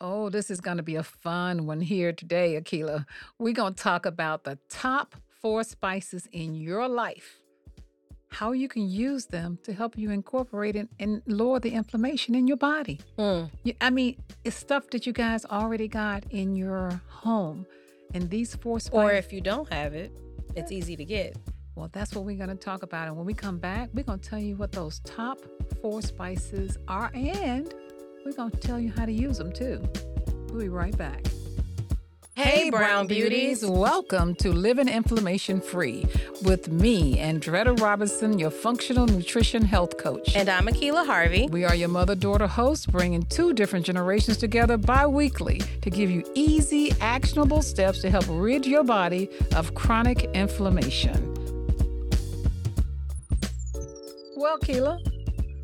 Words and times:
Oh, 0.00 0.30
this 0.30 0.50
is 0.50 0.60
going 0.60 0.76
to 0.76 0.82
be 0.82 0.94
a 0.94 1.02
fun 1.02 1.66
one 1.66 1.80
here 1.80 2.12
today, 2.12 2.60
Akila. 2.60 3.04
We're 3.38 3.52
going 3.52 3.74
to 3.74 3.82
talk 3.82 4.06
about 4.06 4.44
the 4.44 4.58
top 4.68 5.16
four 5.40 5.64
spices 5.64 6.28
in 6.30 6.54
your 6.54 6.88
life, 6.88 7.40
how 8.28 8.52
you 8.52 8.68
can 8.68 8.88
use 8.88 9.26
them 9.26 9.58
to 9.64 9.72
help 9.72 9.98
you 9.98 10.10
incorporate 10.10 10.76
it 10.76 10.88
and 11.00 11.20
lower 11.26 11.58
the 11.58 11.70
inflammation 11.70 12.36
in 12.36 12.46
your 12.46 12.56
body. 12.56 13.00
Mm. 13.18 13.50
You, 13.64 13.74
I 13.80 13.90
mean, 13.90 14.22
it's 14.44 14.56
stuff 14.56 14.88
that 14.90 15.04
you 15.04 15.12
guys 15.12 15.44
already 15.44 15.88
got 15.88 16.24
in 16.30 16.54
your 16.54 17.00
home. 17.08 17.66
And 18.14 18.30
these 18.30 18.54
four 18.54 18.78
spices. 18.78 19.04
Or 19.04 19.12
if 19.12 19.32
you 19.32 19.40
don't 19.40 19.70
have 19.72 19.94
it, 19.94 20.12
it's 20.54 20.70
easy 20.70 20.94
to 20.96 21.04
get. 21.04 21.36
Well, 21.74 21.90
that's 21.92 22.14
what 22.14 22.24
we're 22.24 22.36
going 22.36 22.48
to 22.48 22.56
talk 22.56 22.82
about. 22.82 23.08
And 23.08 23.16
when 23.16 23.26
we 23.26 23.34
come 23.34 23.58
back, 23.58 23.90
we're 23.92 24.04
going 24.04 24.20
to 24.20 24.28
tell 24.28 24.38
you 24.38 24.56
what 24.56 24.72
those 24.72 25.00
top 25.00 25.38
four 25.82 26.02
spices 26.02 26.76
are 26.88 27.10
and 27.14 27.74
we're 28.28 28.34
going 28.34 28.50
to 28.50 28.58
tell 28.58 28.78
you 28.78 28.92
how 28.94 29.06
to 29.06 29.12
use 29.12 29.38
them 29.38 29.50
too. 29.50 29.82
We'll 30.50 30.60
be 30.60 30.68
right 30.68 30.96
back. 30.98 31.26
Hey, 32.34 32.68
brown 32.68 33.06
beauties. 33.06 33.64
Welcome 33.64 34.34
to 34.36 34.52
Living 34.52 34.86
Inflammation 34.86 35.62
Free 35.62 36.06
with 36.42 36.68
me, 36.68 37.16
Andretta 37.16 37.80
Robinson, 37.80 38.38
your 38.38 38.50
functional 38.50 39.06
nutrition 39.06 39.62
health 39.62 39.96
coach. 39.96 40.36
And 40.36 40.50
I'm 40.50 40.66
Akila 40.66 41.06
Harvey. 41.06 41.48
we 41.50 41.64
are 41.64 41.74
your 41.74 41.88
mother 41.88 42.14
daughter 42.14 42.46
hosts, 42.46 42.84
bringing 42.84 43.22
two 43.24 43.54
different 43.54 43.86
generations 43.86 44.36
together 44.36 44.76
bi 44.76 45.06
weekly 45.06 45.62
to 45.80 45.90
give 45.90 46.10
you 46.10 46.22
easy, 46.34 46.92
actionable 47.00 47.62
steps 47.62 48.02
to 48.02 48.10
help 48.10 48.26
rid 48.28 48.66
your 48.66 48.84
body 48.84 49.30
of 49.56 49.74
chronic 49.74 50.24
inflammation. 50.34 51.34
Well, 54.36 54.58
Keela, 54.58 55.00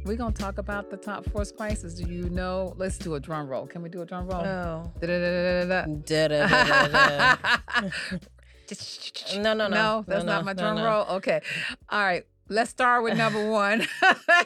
we're 0.04 0.16
going 0.16 0.32
to 0.32 0.42
talk 0.42 0.58
about 0.58 0.90
the 0.90 0.96
top 0.96 1.24
four 1.30 1.44
spices. 1.44 1.94
Do 1.94 2.10
you 2.12 2.28
know? 2.30 2.74
Let's 2.76 2.98
do 2.98 3.14
a 3.14 3.20
drum 3.20 3.48
roll. 3.48 3.66
Can 3.66 3.82
we 3.82 3.88
do 3.88 4.02
a 4.02 4.06
drum 4.06 4.26
roll? 4.26 4.44
Oh. 4.44 4.92
No, 9.36 9.52
no, 9.52 9.54
no. 9.54 9.68
No, 9.68 10.04
that's 10.06 10.24
No, 10.24 10.32
not 10.32 10.38
no, 10.40 10.44
my 10.46 10.52
drum 10.54 10.76
no. 10.76 10.84
roll. 10.84 11.04
Okay. 11.16 11.40
All 11.90 12.00
right. 12.02 12.24
Let's 12.48 12.70
start 12.70 13.02
with 13.02 13.16
number 13.16 13.50
one. 13.50 13.86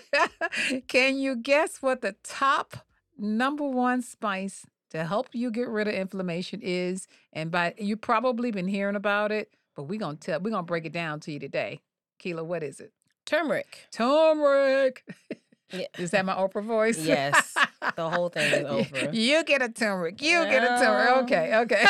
Can 0.89 1.17
you 1.19 1.37
guess 1.37 1.81
what 1.83 2.01
the 2.01 2.15
top 2.23 2.77
number 3.17 3.65
one 3.65 4.03
spice 4.03 4.65
to 4.91 5.05
help 5.05 5.29
you 5.33 5.51
get 5.51 5.69
rid 5.69 5.89
of 5.89 5.95
inflammation 5.95 6.61
is? 6.63 7.07
And 7.33 7.51
by 7.51 7.75
you've 7.79 8.01
probably 8.01 8.51
been 8.51 8.69
hearing 8.69 8.97
about 8.97 9.33
it, 9.33 9.53
but 9.75 9.85
we're 9.85 9.99
gonna 9.99 10.17
tell 10.17 10.41
we're 10.41 10.51
gonna 10.51 10.63
break 10.63 10.85
it 10.85 10.93
down 10.93 11.21
to 11.21 11.33
you 11.33 11.39
today. 11.41 11.81
Keela, 12.19 12.45
what 12.45 12.63
is 12.63 12.79
it? 12.81 12.93
Turmeric. 13.25 13.87
Turmeric. 13.93 15.05
Yeah. 15.73 15.87
Is 15.99 16.11
that 16.13 16.25
my 16.25 16.35
Oprah 16.35 16.65
voice? 16.65 16.99
Yes. 16.99 17.55
The 17.97 18.09
whole 18.11 18.29
thing 18.31 18.53
is 18.53 18.65
over. 18.65 19.11
You 19.13 19.45
get 19.45 19.61
a 19.63 19.69
turmeric. 19.69 20.23
You 20.23 20.45
get 20.45 20.65
a 20.65 20.83
turmeric. 20.83 21.25
Okay, 21.25 21.57
okay. 21.57 21.87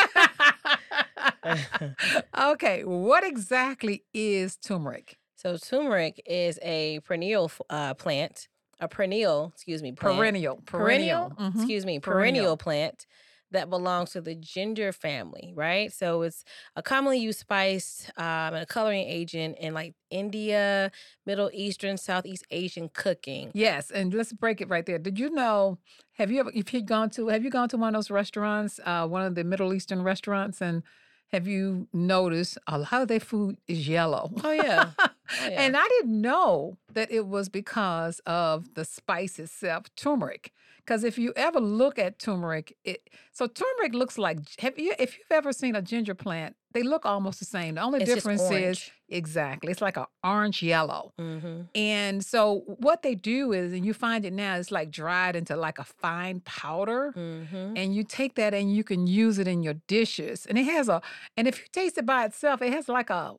okay, 2.39 2.84
what 2.84 3.25
exactly 3.25 4.05
is 4.12 4.56
turmeric? 4.56 5.17
So 5.37 5.56
turmeric 5.56 6.21
is 6.27 6.59
a 6.62 7.01
perennial 7.05 7.51
uh, 7.71 7.95
plant, 7.95 8.49
a 8.81 8.89
perennial, 8.89 9.53
excuse 9.55 9.83
me, 9.83 9.93
plant. 9.93 10.17
Perennial. 10.19 10.61
perennial, 10.67 11.33
Mhm. 11.39 11.55
excuse 11.56 11.87
me, 11.87 12.01
Perennial. 12.01 12.33
perennial 12.34 12.56
plant 12.56 13.06
that 13.51 13.71
belongs 13.71 14.11
to 14.11 14.21
the 14.21 14.35
ginger 14.35 14.93
family, 14.93 15.53
right? 15.55 15.93
So 15.93 16.23
it's 16.23 16.45
a 16.77 16.83
commonly 16.83 17.19
used 17.19 17.41
spice 17.41 18.11
um, 18.17 18.55
and 18.55 18.57
a 18.57 18.67
coloring 18.67 19.07
agent 19.07 19.57
in 19.59 19.75
like 19.75 19.95
India, 20.11 20.91
Middle 21.27 21.51
Eastern, 21.53 21.97
Southeast 21.97 22.45
Asian 22.51 22.89
cooking. 22.89 23.51
Yes, 23.55 23.91
and 23.91 24.13
let's 24.13 24.33
break 24.33 24.61
it 24.61 24.69
right 24.69 24.85
there. 24.85 24.99
Did 24.99 25.19
you 25.19 25.31
know? 25.31 25.79
Have 26.15 26.31
you 26.31 26.41
ever, 26.41 26.51
if 26.55 26.75
you 26.75 26.83
gone 26.83 27.11
to, 27.11 27.29
have 27.29 27.45
you 27.45 27.51
gone 27.51 27.69
to 27.71 27.77
one 27.77 27.95
of 27.95 27.99
those 27.99 28.11
restaurants, 28.11 28.81
uh, 28.85 29.07
one 29.07 29.23
of 29.23 29.35
the 29.35 29.45
Middle 29.45 29.73
Eastern 29.73 30.03
restaurants, 30.03 30.61
and 30.61 30.83
have 31.29 31.47
you 31.47 31.89
noticed 31.93 32.59
a 32.67 32.79
lot 32.79 32.93
of 33.03 33.09
their 33.09 33.21
food 33.21 33.59
is 33.69 33.87
yellow? 33.87 34.31
Oh 34.43 34.53
yeah, 34.53 34.91
oh, 35.31 35.49
yeah. 35.49 35.62
And 35.62 35.77
I 35.77 35.87
didn't 35.89 36.21
know 36.21 36.78
that 36.93 37.11
it 37.11 37.27
was 37.27 37.49
because 37.49 38.21
of 38.27 38.75
the 38.75 38.84
spice 38.84 39.39
itself, 39.39 39.87
turmeric. 39.97 40.53
Because 40.78 41.05
if 41.05 41.19
you 41.19 41.34
ever 41.37 41.61
look 41.61 41.99
at 41.99 42.19
turmeric, 42.19 42.75
it 42.83 43.11
so 43.31 43.47
turmeric 43.47 43.93
looks 43.93 44.16
like 44.16 44.39
have 44.61 44.78
you 44.78 44.94
if 44.99 45.19
you've 45.19 45.31
ever 45.31 45.53
seen 45.53 45.77
a 45.77 45.83
ginger 45.83 46.15
plant, 46.15 46.56
they 46.72 46.83
look 46.83 47.05
almost 47.05 47.41
the 47.41 47.44
same. 47.44 47.75
The 47.75 47.83
only 47.83 48.00
It's 48.00 48.15
difference 48.15 48.50
is 48.50 48.91
exactly 49.11 49.71
it's 49.71 49.83
like 49.83 49.99
an 49.99 50.06
orange 50.25 50.62
yellow. 50.62 51.12
hmm 51.19 51.62
And 51.75 52.25
so 52.25 52.62
what 52.66 53.03
they 53.03 53.15
do 53.15 53.53
is, 53.53 53.72
and 53.75 53.84
you 53.84 53.93
find 53.93 54.25
it 54.25 54.33
now, 54.33 54.56
it's 54.56 54.71
like 54.71 54.91
dried 54.91 55.37
into 55.37 55.56
like 55.56 55.78
a 55.78 55.84
fine 55.84 56.41
powder. 56.41 57.12
hmm 57.12 57.75
And 57.77 57.95
you 57.95 58.03
take 58.03 58.34
that 58.37 58.55
and 58.55 58.75
you 58.75 58.83
can 58.83 59.06
use 59.06 59.39
it 59.39 59.47
in 59.47 59.62
your 59.62 59.75
dishes. 59.87 60.47
And 60.47 60.56
it 60.56 60.65
has 60.65 60.89
a, 60.89 61.03
and 61.37 61.47
if 61.47 61.59
you 61.59 61.66
taste 61.71 61.99
it 61.99 62.06
by 62.06 62.25
itself, 62.25 62.62
it 62.62 62.72
has 62.72 62.89
like 62.89 63.10
a, 63.10 63.34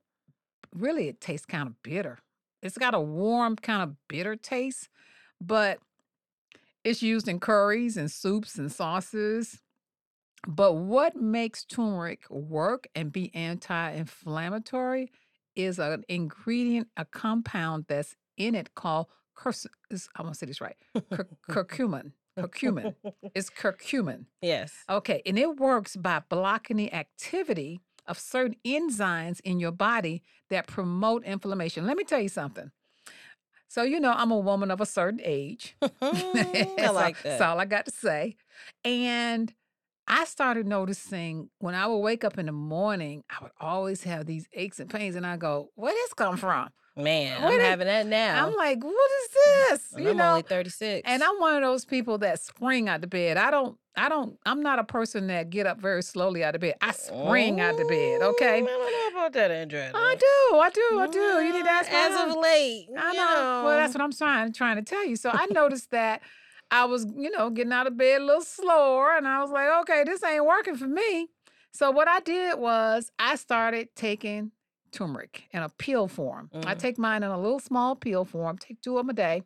really, 0.75 1.07
it 1.07 1.21
tastes 1.21 1.45
kind 1.45 1.67
of 1.67 1.81
bitter. 1.83 2.19
It's 2.61 2.77
got 2.77 2.93
a 2.93 2.99
warm, 2.99 3.55
kind 3.55 3.81
of 3.81 3.95
bitter 4.07 4.35
taste, 4.35 4.89
but 5.39 5.79
it's 6.83 7.01
used 7.01 7.27
in 7.27 7.39
curries 7.39 7.97
and 7.97 8.11
soups 8.11 8.55
and 8.55 8.71
sauces. 8.71 9.61
But 10.47 10.73
what 10.73 11.15
makes 11.15 11.65
turmeric 11.65 12.29
work 12.29 12.87
and 12.95 13.11
be 13.11 13.33
anti 13.35 13.91
inflammatory 13.91 15.11
is 15.55 15.79
an 15.79 16.03
ingredient, 16.07 16.87
a 16.95 17.05
compound 17.05 17.85
that's 17.87 18.15
in 18.37 18.55
it 18.55 18.73
called, 18.75 19.07
I'm 19.45 19.51
to 19.51 20.33
say 20.33 20.45
this 20.45 20.61
right, 20.61 20.75
cur- 21.11 21.27
curcumin. 21.49 22.13
Curcumin. 22.37 22.95
It's 23.35 23.49
curcumin. 23.49 24.25
Yes. 24.41 24.73
Okay, 24.89 25.21
and 25.25 25.37
it 25.37 25.57
works 25.57 25.97
by 25.97 26.21
blocking 26.29 26.77
the 26.77 26.93
activity 26.93 27.81
of 28.09 28.19
certain 28.19 28.55
enzymes 28.65 29.39
in 29.41 29.59
your 29.59 29.71
body 29.71 30.23
that 30.49 30.67
promote 30.67 31.23
inflammation. 31.23 31.85
Let 31.87 31.95
me 31.95 32.03
tell 32.03 32.19
you 32.19 32.29
something. 32.29 32.71
So, 33.69 33.83
you 33.83 33.99
know, 33.99 34.11
I'm 34.11 34.31
a 34.31 34.37
woman 34.37 34.71
of 34.71 34.81
a 34.81 34.85
certain 34.85 35.21
age. 35.23 35.75
I 36.01 36.89
like 36.91 37.21
That's 37.21 37.41
all 37.41 37.59
I 37.59 37.65
got 37.65 37.85
to 37.85 37.91
say. 37.91 38.35
And 38.83 39.53
I 40.09 40.25
started 40.25 40.65
noticing 40.65 41.49
when 41.59 41.75
I 41.75 41.85
would 41.87 41.99
wake 41.99 42.23
up 42.23 42.37
in 42.39 42.47
the 42.47 42.51
morning, 42.51 43.23
I 43.29 43.43
would 43.43 43.51
always 43.59 44.03
have 44.03 44.25
these 44.25 44.47
aches 44.53 44.79
and 44.79 44.89
pains, 44.89 45.15
and 45.15 45.25
I 45.25 45.37
go, 45.37 45.69
"Where 45.75 45.93
this 45.93 46.13
come 46.13 46.35
from?" 46.37 46.69
Man, 46.97 47.41
What 47.43 47.53
I'm 47.53 47.59
is- 47.59 47.65
having 47.65 47.87
that 47.87 48.07
now. 48.07 48.45
I'm 48.47 48.55
like, 48.55 48.83
"What 48.83 49.11
is 49.21 49.29
this?" 49.29 49.93
and 49.93 50.03
you 50.03 50.09
I'm 50.11 50.17
know, 50.17 50.29
only 50.31 50.41
36. 50.41 51.03
and 51.09 51.23
I'm 51.23 51.39
one 51.39 51.55
of 51.55 51.61
those 51.61 51.85
people 51.85 52.17
that 52.17 52.41
spring 52.41 52.89
out 52.89 53.03
of 53.03 53.09
bed. 53.09 53.37
I 53.37 53.51
don't, 53.51 53.77
I 53.95 54.09
don't, 54.09 54.37
I'm 54.45 54.61
not 54.61 54.79
a 54.79 54.83
person 54.83 55.27
that 55.27 55.49
get 55.49 55.65
up 55.67 55.79
very 55.79 56.01
slowly 56.03 56.43
out 56.43 56.55
of 56.55 56.61
bed. 56.61 56.75
I 56.81 56.91
spring 56.91 57.61
out 57.61 57.79
of 57.79 57.87
bed, 57.87 58.21
okay? 58.21 58.57
I 58.57 58.61
don't 58.61 59.13
know 59.13 59.19
about 59.19 59.33
that, 59.33 59.51
Andrea. 59.51 59.91
I 59.93 60.15
do, 60.15 60.57
I 60.57 60.69
do, 60.71 60.99
I 60.99 61.07
do. 61.07 61.19
You 61.45 61.53
need 61.53 61.63
to 61.65 61.71
ask 61.71 61.89
As 61.91 62.19
of 62.29 62.35
late. 62.35 62.87
I 62.97 63.11
you 63.11 63.17
know. 63.17 63.61
Well, 63.65 63.77
that's 63.77 63.93
what 63.93 64.01
I'm 64.01 64.11
trying 64.11 64.51
trying 64.53 64.75
to 64.77 64.81
tell 64.83 65.05
you. 65.05 65.15
So 65.15 65.29
I 65.31 65.45
noticed 65.51 65.91
that 65.91 66.21
I 66.71 66.85
was, 66.85 67.05
you 67.15 67.31
know, 67.31 67.49
getting 67.49 67.73
out 67.73 67.87
of 67.87 67.97
bed 67.97 68.21
a 68.21 68.25
little 68.25 68.41
slower, 68.43 69.15
and 69.17 69.27
I 69.27 69.41
was 69.41 69.51
like, 69.51 69.67
okay, 69.81 70.03
this 70.05 70.23
ain't 70.23 70.45
working 70.45 70.75
for 70.75 70.87
me. 70.87 71.27
So 71.71 71.91
what 71.91 72.07
I 72.07 72.19
did 72.19 72.59
was 72.59 73.11
I 73.19 73.35
started 73.35 73.89
taking 73.95 74.51
turmeric 74.91 75.43
in 75.51 75.61
a 75.61 75.69
pill 75.69 76.07
form. 76.07 76.49
I 76.53 76.73
Mhm. 76.75 76.79
take 76.79 76.97
mine 76.97 77.23
in 77.23 77.29
a 77.29 77.39
little 77.39 77.59
small 77.59 77.95
pill 77.95 78.25
form. 78.25 78.57
Take 78.57 78.81
two 78.81 78.97
of 78.97 79.05
them 79.05 79.11
a 79.11 79.13
day. 79.13 79.43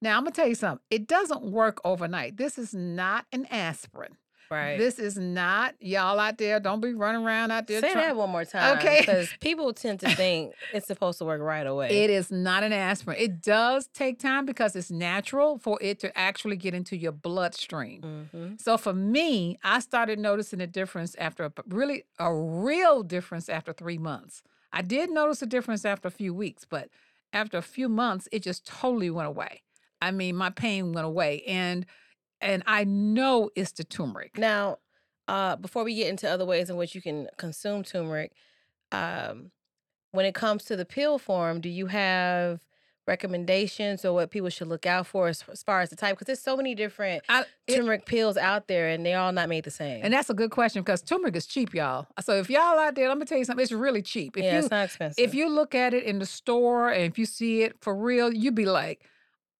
Now 0.00 0.16
I'm 0.16 0.24
gonna 0.24 0.32
tell 0.32 0.48
you 0.48 0.56
something. 0.56 0.84
It 0.90 1.06
doesn't 1.06 1.42
work 1.42 1.80
overnight. 1.84 2.36
This 2.36 2.58
is 2.58 2.74
not 2.74 3.26
an 3.32 3.46
aspirin. 3.46 4.16
Right. 4.52 4.78
This 4.78 4.98
is 4.98 5.16
not 5.16 5.74
y'all 5.80 6.18
out 6.18 6.38
there. 6.38 6.60
Don't 6.60 6.80
be 6.80 6.92
running 6.94 7.24
around 7.24 7.50
out 7.50 7.66
there. 7.66 7.80
Say 7.80 7.92
try- 7.92 8.02
that 8.08 8.16
one 8.16 8.30
more 8.30 8.44
time. 8.44 8.78
Okay. 8.78 8.98
Because 9.02 9.28
people 9.40 9.72
tend 9.72 10.00
to 10.00 10.10
think 10.14 10.52
it's 10.72 10.86
supposed 10.86 11.18
to 11.18 11.24
work 11.24 11.40
right 11.40 11.66
away. 11.66 12.04
It 12.04 12.10
is 12.10 12.30
not 12.30 12.62
an 12.62 12.72
aspirin. 12.72 13.16
It 13.18 13.40
does 13.42 13.88
take 13.88 14.18
time 14.18 14.46
because 14.46 14.76
it's 14.76 14.90
natural 14.90 15.58
for 15.58 15.78
it 15.80 15.98
to 16.00 16.16
actually 16.16 16.56
get 16.56 16.74
into 16.74 16.96
your 16.96 17.12
bloodstream. 17.12 18.28
hmm 18.30 18.54
So 18.58 18.76
for 18.76 18.92
me, 18.92 19.58
I 19.64 19.80
started 19.80 20.18
noticing 20.18 20.60
a 20.60 20.66
difference 20.66 21.14
after 21.16 21.44
a, 21.44 21.52
really 21.68 22.04
a 22.18 22.32
real 22.34 23.02
difference 23.02 23.48
after 23.48 23.72
three 23.72 23.98
months. 23.98 24.42
I 24.72 24.82
did 24.82 25.10
notice 25.10 25.42
a 25.42 25.46
difference 25.46 25.84
after 25.84 26.08
a 26.08 26.10
few 26.12 26.32
weeks, 26.32 26.64
but 26.68 26.88
after 27.32 27.58
a 27.58 27.62
few 27.62 27.88
months, 27.88 28.28
it 28.32 28.42
just 28.42 28.66
totally 28.66 29.10
went 29.10 29.28
away. 29.28 29.62
I 30.00 30.10
mean, 30.10 30.36
my 30.36 30.50
pain 30.50 30.92
went 30.92 31.06
away, 31.06 31.42
and 31.46 31.86
and 32.42 32.62
I 32.66 32.84
know 32.84 33.50
it's 33.56 33.72
the 33.72 33.84
turmeric. 33.84 34.36
Now, 34.36 34.78
uh, 35.28 35.56
before 35.56 35.84
we 35.84 35.94
get 35.94 36.08
into 36.08 36.28
other 36.30 36.44
ways 36.44 36.68
in 36.68 36.76
which 36.76 36.94
you 36.94 37.00
can 37.00 37.28
consume 37.38 37.82
turmeric, 37.84 38.32
um, 38.90 39.50
when 40.10 40.26
it 40.26 40.34
comes 40.34 40.64
to 40.64 40.76
the 40.76 40.84
pill 40.84 41.18
form, 41.18 41.60
do 41.60 41.68
you 41.70 41.86
have 41.86 42.60
recommendations 43.06 44.04
or 44.04 44.12
what 44.12 44.30
people 44.30 44.48
should 44.48 44.68
look 44.68 44.86
out 44.86 45.06
for 45.06 45.28
as, 45.28 45.44
as 45.50 45.62
far 45.62 45.80
as 45.80 45.90
the 45.90 45.96
type? 45.96 46.14
Because 46.16 46.26
there's 46.26 46.40
so 46.42 46.56
many 46.56 46.74
different 46.74 47.22
I, 47.28 47.44
it- 47.66 47.76
turmeric 47.76 48.06
pills 48.06 48.36
out 48.36 48.68
there, 48.68 48.88
and 48.88 49.04
they're 49.04 49.18
all 49.18 49.32
not 49.32 49.48
made 49.48 49.64
the 49.64 49.70
same. 49.70 50.00
and 50.04 50.12
that's 50.12 50.30
a 50.30 50.34
good 50.34 50.50
question 50.50 50.82
because 50.82 51.02
turmeric 51.02 51.36
is 51.36 51.46
cheap, 51.46 51.74
y'all. 51.74 52.06
So 52.20 52.34
if 52.38 52.50
y'all 52.50 52.78
out 52.78 52.94
there, 52.94 53.08
let 53.08 53.18
me 53.18 53.24
tell 53.24 53.38
you 53.38 53.44
something. 53.44 53.62
It's 53.62 53.72
really 53.72 54.02
cheap. 54.02 54.36
If 54.36 54.44
yeah, 54.44 54.52
you 54.54 54.58
it's 54.60 54.70
not 54.70 54.84
expensive. 54.86 55.22
if 55.24 55.34
you 55.34 55.48
look 55.48 55.74
at 55.74 55.94
it 55.94 56.04
in 56.04 56.18
the 56.18 56.26
store 56.26 56.90
and 56.90 57.04
if 57.04 57.18
you 57.18 57.26
see 57.26 57.62
it 57.62 57.76
for 57.80 57.94
real, 57.94 58.32
you'd 58.32 58.54
be 58.54 58.66
like, 58.66 59.04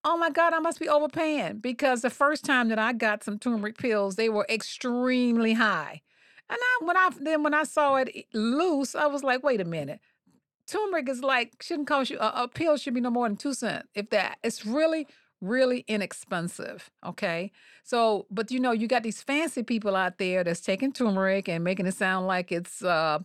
oh 0.04 0.16
my 0.16 0.30
God, 0.30 0.52
I 0.52 0.58
must 0.58 0.80
be 0.80 0.88
overpaying 0.88 1.58
because 1.58 2.02
the 2.02 2.10
first 2.10 2.44
time 2.44 2.68
that 2.68 2.78
I 2.78 2.92
got 2.92 3.24
some 3.24 3.38
turmeric 3.38 3.78
pills, 3.78 4.16
they 4.16 4.28
were 4.28 4.46
extremely 4.48 5.54
high. 5.54 6.02
And 6.50 6.58
I 6.60 6.84
when 6.84 6.96
I 6.96 7.10
then 7.20 7.42
when 7.42 7.54
I 7.54 7.62
saw 7.64 7.96
it 7.96 8.26
loose, 8.34 8.94
I 8.94 9.06
was 9.06 9.22
like, 9.22 9.42
wait 9.42 9.60
a 9.60 9.64
minute. 9.64 10.00
Turmeric 10.66 11.08
is 11.08 11.22
like 11.22 11.62
shouldn't 11.62 11.88
cost 11.88 12.10
you 12.10 12.18
a, 12.18 12.32
a 12.42 12.48
pill 12.48 12.76
should 12.76 12.94
be 12.94 13.00
no 13.00 13.10
more 13.10 13.28
than 13.28 13.36
two 13.36 13.54
cents. 13.54 13.88
If 13.94 14.10
that. 14.10 14.38
It's 14.42 14.66
really, 14.66 15.06
really 15.40 15.84
inexpensive. 15.88 16.90
Okay. 17.06 17.52
So, 17.84 18.26
but 18.30 18.50
you 18.50 18.60
know, 18.60 18.72
you 18.72 18.86
got 18.86 19.02
these 19.02 19.22
fancy 19.22 19.62
people 19.62 19.96
out 19.96 20.18
there 20.18 20.44
that's 20.44 20.60
taking 20.60 20.92
turmeric 20.92 21.48
and 21.48 21.64
making 21.64 21.86
it 21.86 21.94
sound 21.94 22.26
like 22.26 22.52
it's 22.52 22.82
uh, 22.82 23.20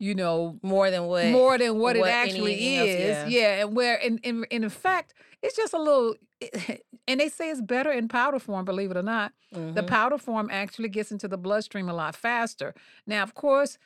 you 0.00 0.14
know, 0.16 0.58
More 0.62 0.90
than 0.90 1.04
what 1.06 1.26
more 1.26 1.56
than 1.58 1.78
what, 1.78 1.94
it 1.96 2.04
actually 2.06 2.54
anything 2.54 2.76
else, 2.78 2.88
is. 2.90 3.16
yeah. 3.16 3.28
Yeah, 3.28 3.60
and 3.66 3.76
where 3.76 3.96
in, 3.96 4.18
in 4.18 4.44
in 4.50 4.64
effect, 4.64 5.14
it's 5.42 5.56
just 5.56 5.72
a 5.74 5.78
little 5.78 6.16
and 7.06 7.20
they 7.20 7.28
say 7.28 7.50
it's 7.50 7.60
better 7.60 7.92
in 7.92 8.08
powder 8.08 8.38
form, 8.40 8.64
believe 8.64 8.90
it 8.90 8.96
or 8.96 9.02
not. 9.02 9.32
The 9.52 9.82
Mhm. 9.82 9.86
powder 9.86 10.18
form 10.18 10.48
actually 10.50 10.88
gets 10.88 11.12
into 11.12 11.28
the 11.28 11.36
bloodstream 11.38 11.88
a 11.88 11.94
lot 11.94 12.16
faster. 12.16 12.74
Now, 13.06 13.22
of 13.22 13.34
course, 13.34 13.78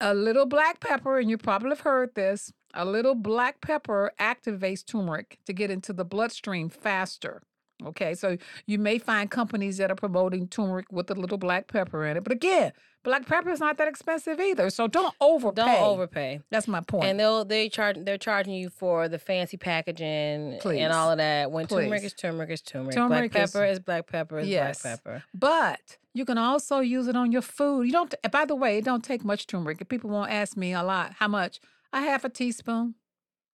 a 0.00 0.14
little 0.14 0.46
black 0.46 0.80
pepper, 0.80 1.18
and 1.18 1.28
you 1.28 1.36
probably 1.38 1.70
have 1.70 1.80
heard 1.80 2.14
this, 2.14 2.52
a 2.72 2.84
little 2.84 3.14
black 3.14 3.60
pepper 3.60 4.12
activates 4.18 4.84
turmeric 4.86 5.38
to 5.46 5.52
get 5.52 5.70
into 5.70 5.92
the 5.92 6.04
bloodstream 6.04 6.68
faster. 6.70 7.42
Okay, 7.86 8.14
so 8.14 8.36
you 8.66 8.78
may 8.78 8.98
find 8.98 9.30
companies 9.30 9.76
that 9.78 9.90
are 9.90 9.94
promoting 9.94 10.48
turmeric 10.48 10.86
with 10.90 11.10
a 11.10 11.14
little 11.14 11.38
black 11.38 11.68
pepper 11.68 12.04
in 12.06 12.16
it. 12.16 12.24
But 12.24 12.32
again, 12.32 12.72
black 13.04 13.24
pepper 13.26 13.50
is 13.50 13.60
not 13.60 13.78
that 13.78 13.86
expensive 13.86 14.40
either. 14.40 14.68
So 14.70 14.88
don't 14.88 15.14
overpay. 15.20 15.64
Don't 15.64 15.82
overpay. 15.82 16.40
That's 16.50 16.66
my 16.66 16.80
point. 16.80 17.04
And 17.04 17.20
they'll 17.20 17.44
they 17.44 17.68
charge 17.68 17.96
they're 18.00 18.18
charging 18.18 18.54
you 18.54 18.68
for 18.68 19.08
the 19.08 19.18
fancy 19.18 19.56
packaging 19.56 20.58
Please. 20.60 20.80
and 20.80 20.92
all 20.92 21.12
of 21.12 21.18
that. 21.18 21.52
When 21.52 21.68
turmeric 21.68 22.02
is 22.02 22.14
turmeric 22.14 22.50
is 22.50 22.62
turmeric. 22.62 22.96
Turmeric 22.96 23.32
black 23.32 23.44
is- 23.44 23.52
pepper 23.52 23.64
is, 23.64 23.78
black 23.78 24.06
pepper 24.08 24.38
is 24.40 24.48
Yes. 24.48 24.82
black 24.82 25.04
pepper. 25.04 25.22
But 25.32 25.98
you 26.14 26.24
can 26.24 26.36
also 26.38 26.80
use 26.80 27.06
it 27.06 27.14
on 27.14 27.30
your 27.30 27.42
food. 27.42 27.82
You 27.86 27.92
don't. 27.92 28.12
By 28.32 28.44
the 28.44 28.56
way, 28.56 28.78
it 28.78 28.84
don't 28.84 29.04
take 29.04 29.24
much 29.24 29.46
turmeric. 29.46 29.80
If 29.80 29.88
people 29.88 30.10
won't 30.10 30.32
ask 30.32 30.56
me 30.56 30.72
a 30.72 30.82
lot, 30.82 31.12
how 31.20 31.28
much? 31.28 31.60
A 31.92 32.00
half 32.00 32.24
a 32.24 32.28
teaspoon. 32.28 32.96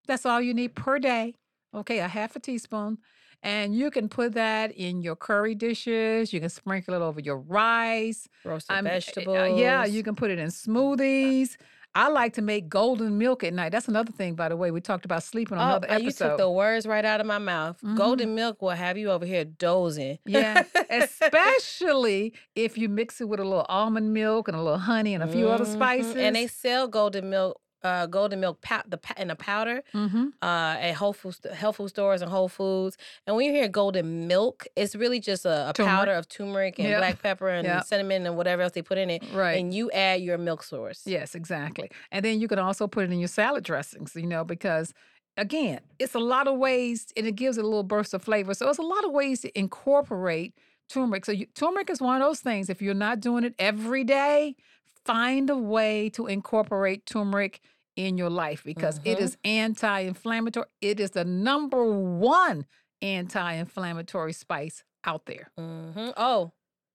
That's 0.06 0.25
all 0.25 0.41
you 0.41 0.55
need 0.55 0.75
per 0.75 0.99
day. 0.99 1.35
Okay, 1.75 1.99
a 1.99 2.09
half 2.09 2.37
a 2.37 2.41
teaspoon, 2.41 2.99
and 3.44 3.75
you 3.76 3.91
can 3.91 4.08
put 4.08 4.32
that 4.35 4.73
in 4.73 5.00
your 5.02 5.14
curry 5.14 5.55
dishes. 5.55 6.32
You 6.32 6.41
can 6.41 6.49
sprinkle 6.49 6.94
it 6.94 7.00
over 7.02 7.20
your 7.20 7.38
rice. 7.38 8.29
Roasted 8.44 8.75
I'm- 8.75 8.87
uh, 8.87 8.91
vegetables. 8.91 9.61
yeah, 9.61 9.85
you 9.85 10.02
can 10.02 10.17
put 10.17 10.31
it 10.31 10.38
in 10.41 10.49
smoothies. 10.49 11.56
I 11.96 12.08
like 12.08 12.32
to 12.32 12.43
make 12.43 12.69
golden 12.69 13.19
milk 13.19 13.44
at 13.44 13.55
night. 13.55 13.70
That's 13.70 13.87
another 13.87 14.11
thing, 14.11 14.35
by 14.35 14.49
the 14.49 14.56
way. 14.56 14.73
We 14.73 14.81
talked 14.81 15.05
about 15.05 15.23
sleeping 15.23 15.58
on 15.58 15.62
Oh, 15.70 15.76
another 15.76 15.91
uh, 15.93 15.99
you 15.99 16.11
took 16.11 16.38
the 16.38 16.50
words 16.50 16.87
right 16.87 17.05
out 17.05 17.20
of 17.20 17.26
my 17.29 17.38
mouth. 17.38 17.81
Mhm. 17.82 17.96
Golden 17.96 18.35
milk 18.35 18.61
will 18.62 18.70
have 18.70 18.99
you 18.99 19.12
over 19.12 19.25
here 19.25 19.44
dozing. 19.44 20.19
Yeah, 20.26 20.64
especially 20.90 22.35
if 22.56 22.76
you 22.76 22.88
mix 22.88 23.20
it 23.20 23.29
with 23.29 23.38
a 23.40 23.44
little 23.44 23.67
almond 23.69 24.12
milk 24.12 24.49
and 24.49 24.56
a 24.56 24.61
little 24.62 24.79
honey 24.79 25.14
and 25.14 25.23
a 25.23 25.29
few 25.29 25.49
other 25.49 25.64
Mhm. 25.64 25.73
spices. 25.73 26.17
And 26.17 26.35
they 26.35 26.49
sell 26.49 26.88
golden 26.88 27.31
milk, 27.31 27.61
uh, 27.85 28.07
golden 28.07 28.41
milk 28.41 28.61
pow- 28.63 28.83
the 28.89 28.97
pa- 28.99 29.15
in 29.19 29.31
a 29.31 29.37
powder 29.37 29.83
hmm 29.93 30.29
uh, 30.43 30.77
at 30.79 30.95
Whole 30.95 31.13
Foods, 31.13 31.41
health 31.55 31.77
food 31.77 31.89
stores 31.89 32.21
and 32.23 32.31
Whole 32.31 32.49
Foods. 32.49 32.97
And 33.27 33.35
when 33.37 33.47
you 33.47 33.53
hear 33.53 33.69
golden 33.69 34.27
milk, 34.27 34.67
it's 34.77 34.95
really 34.95 35.21
just 35.21 35.45
a, 35.47 35.71
a 35.71 35.73
powder 35.75 36.13
of 36.13 36.29
turmeric 36.29 36.79
and 36.79 36.89
Yep. 36.89 36.99
black 37.01 37.23
pepper 37.23 37.49
and 37.49 37.65
Yep. 37.67 37.85
cinnamon 37.85 38.27
and 38.27 38.37
whatever 38.37 38.63
else 38.63 38.73
they 38.73 38.83
put 38.83 38.99
in 38.99 39.09
it. 39.11 39.23
right. 39.33 39.55
And 39.61 39.73
you 39.73 39.91
add 39.93 40.21
your 40.21 40.37
milk 40.39 40.63
source. 40.63 41.03
Yes, 41.07 41.35
exactly. 41.35 41.91
And 42.11 42.25
then 42.25 42.41
you 42.41 42.49
can 42.49 42.59
also 42.59 42.87
put 42.87 43.05
it 43.05 43.13
in 43.13 43.19
your 43.21 43.29
salad 43.29 43.65
dressings, 43.65 44.15
you 44.17 44.27
know, 44.27 44.45
because 44.45 44.93
again, 45.37 45.81
it's 45.99 46.15
a 46.15 46.19
lot 46.21 46.47
of 46.47 46.59
ways 46.59 47.07
and 47.17 47.27
it 47.27 47.37
gives 47.37 47.57
it 47.59 47.65
a 47.65 47.67
little 47.67 47.83
burst 47.83 48.13
of 48.15 48.23
flavor. 48.23 48.55
So 48.55 48.69
it's 48.69 48.79
a 48.79 48.83
lot 48.83 49.05
of 49.05 49.13
ways 49.13 49.41
to 49.43 49.59
incorporate 49.59 50.55
turmeric. 50.89 51.25
So 51.25 51.33
you, 51.33 51.47
turmeric 51.55 51.89
is 51.91 52.01
one 52.01 52.21
of 52.21 52.27
those 52.27 52.41
things. 52.41 52.69
If 52.69 52.83
you're 52.83 52.95
not 52.95 53.21
doing 53.21 53.45
it 53.45 53.55
every 53.59 54.05
day, 54.05 54.57
find 55.05 55.49
a 55.51 55.57
way 55.57 56.09
to 56.11 56.27
incorporate 56.27 57.07
turmeric 57.07 57.61
in 57.96 58.19
your 58.19 58.31
life 58.31 58.62
because 58.64 59.00
it 59.05 59.19
Mhm. 59.19 59.23
is 59.23 59.37
anti-inflammatory. 59.44 60.67
It 60.81 61.00
is 61.00 61.12
the 61.12 61.25
number 61.25 61.85
one 61.85 62.67
anti-inflammatory 63.02 64.32
spice 64.32 64.85
out 65.05 65.26
there. 65.26 65.50
hmm 65.56 66.11
Oh, 66.17 66.52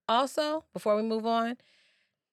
also, 0.07 0.66
before 0.74 0.96
we 0.96 1.04
move 1.04 1.25
on, 1.25 1.57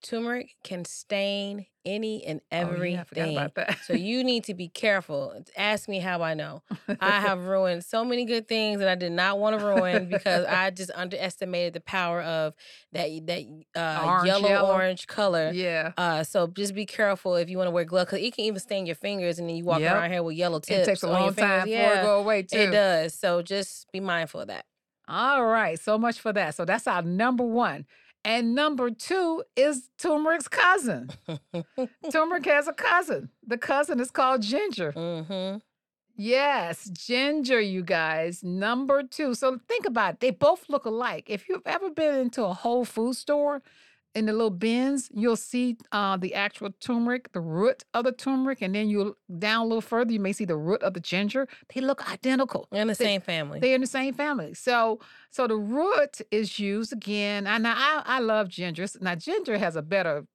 turmeric 0.02 0.56
can 0.64 0.84
stain 0.84 1.66
any 1.86 2.24
and 2.26 2.40
everything. 2.50 2.82
Oh, 2.82 2.84
yeah, 2.84 2.98
I 2.98 3.00
everything. 3.00 3.04
forgot 3.06 3.28
about 3.30 3.54
that. 3.54 3.78
so 3.86 3.94
you 3.94 4.22
need 4.24 4.44
to 4.44 4.54
be 4.54 4.68
careful. 4.68 5.42
Ask 5.56 5.88
me 5.88 5.98
how 6.00 6.20
I 6.22 6.34
know. 6.34 6.62
I 7.00 7.20
have 7.20 7.44
ruined 7.44 7.84
so 7.84 8.04
many 8.04 8.24
good 8.26 8.48
things 8.48 8.80
that 8.80 8.88
I 8.88 8.94
did 8.96 9.12
not 9.12 9.38
want 9.38 9.58
to 9.58 9.64
ruin 9.64 10.08
because 10.08 10.44
I 10.46 10.70
just 10.70 10.90
underestimated 10.94 11.72
the 11.72 11.80
power 11.80 12.20
of 12.22 12.54
that 12.92 13.08
that 13.26 13.42
uh, 13.80 14.04
Orange, 14.04 14.26
yellow, 14.26 14.48
yellow. 14.48 14.72
orange 14.74 15.06
color. 15.06 15.52
yeah. 15.54 15.92
Uh, 15.96 16.22
so 16.24 16.46
just 16.48 16.74
be 16.74 16.84
careful 16.84 17.36
if 17.36 17.48
you 17.48 17.56
want 17.56 17.68
to 17.68 17.70
wear 17.70 17.84
gloves 17.84 18.10
because 18.10 18.26
it 18.26 18.34
can 18.34 18.44
even 18.44 18.60
stain 18.60 18.84
your 18.84 18.96
fingers 18.96 19.38
and 19.38 19.48
then 19.48 19.56
you 19.56 19.64
walk 19.64 19.80
Yep. 19.80 19.94
around 19.94 20.10
here 20.10 20.22
with 20.22 20.36
yellow 20.36 20.58
tips. 20.58 20.82
It 20.82 20.84
takes 20.90 21.02
a 21.04 21.08
long 21.08 21.32
time 21.34 21.34
fingers. 21.34 21.62
for 21.64 21.68
it 21.68 21.70
Yeah, 21.70 21.94
to 22.00 22.02
go 22.02 22.18
away 22.20 22.42
too. 22.42 22.58
it 22.58 22.70
does. 22.72 23.14
So 23.14 23.40
just 23.42 23.90
be 23.92 24.00
mindful 24.00 24.40
of 24.42 24.48
that. 24.48 24.64
All 25.08 25.46
right, 25.46 25.78
so 25.78 25.96
much 25.98 26.18
for 26.18 26.32
that. 26.32 26.56
So 26.56 26.64
that's 26.64 26.86
our 26.88 27.00
number 27.00 27.44
one. 27.44 27.86
And 28.24 28.54
number 28.54 28.90
two 28.90 29.44
is 29.54 29.88
turmeric's 29.98 30.48
cousin. 30.48 31.10
Turmeric 32.10 32.44
has 32.46 32.66
a 32.66 32.72
cousin. 32.72 33.30
The 33.46 33.58
cousin 33.58 34.00
is 34.00 34.10
called 34.10 34.42
ginger. 34.42 34.92
hmm 34.92 35.58
Yes, 36.18 36.88
ginger, 36.90 37.60
you 37.60 37.82
guys. 37.82 38.42
Number 38.42 39.02
two. 39.02 39.34
So 39.34 39.58
think 39.68 39.84
about 39.86 40.14
it. 40.14 40.20
They 40.20 40.30
both 40.30 40.64
look 40.70 40.86
alike. 40.86 41.24
If 41.28 41.46
you've 41.48 41.66
ever 41.66 41.90
been 41.90 42.14
into 42.14 42.42
a 42.42 42.54
Whole 42.54 42.86
Food 42.86 43.16
store, 43.16 43.62
in 44.16 44.26
the 44.26 44.32
little 44.32 44.50
bins, 44.50 45.08
you'll 45.12 45.36
see 45.36 45.76
uh, 45.92 46.16
the 46.16 46.34
actual 46.34 46.70
turmeric, 46.80 47.30
the 47.32 47.40
root 47.40 47.84
of 47.94 48.04
the 48.04 48.12
turmeric, 48.12 48.62
and 48.62 48.74
then 48.74 48.88
you'll 48.88 49.14
down 49.38 49.60
a 49.66 49.68
little 49.68 49.80
further, 49.80 50.12
you 50.12 50.20
may 50.20 50.32
see 50.32 50.44
the 50.46 50.56
root 50.56 50.82
of 50.82 50.94
the 50.94 51.00
ginger. 51.00 51.46
They 51.72 51.80
look 51.80 52.00
identical. 52.10 52.66
They're 52.70 52.82
In 52.82 52.88
the 52.88 52.94
They- 52.94 53.04
same 53.04 53.20
family. 53.20 53.60
They're 53.60 53.74
in 53.74 53.82
the 53.82 53.86
same 53.86 54.14
family. 54.14 54.54
So 54.54 55.00
so 55.30 55.46
the 55.46 55.56
root 55.56 56.20
is 56.30 56.58
used 56.58 56.92
again. 56.92 57.46
And 57.46 57.66
I 57.68 58.02
I 58.16 58.18
love 58.20 58.48
ginger. 58.48 58.86
Now 59.00 59.14
ginger 59.14 59.58
has 59.58 59.76
a 59.76 59.82
better 59.82 60.26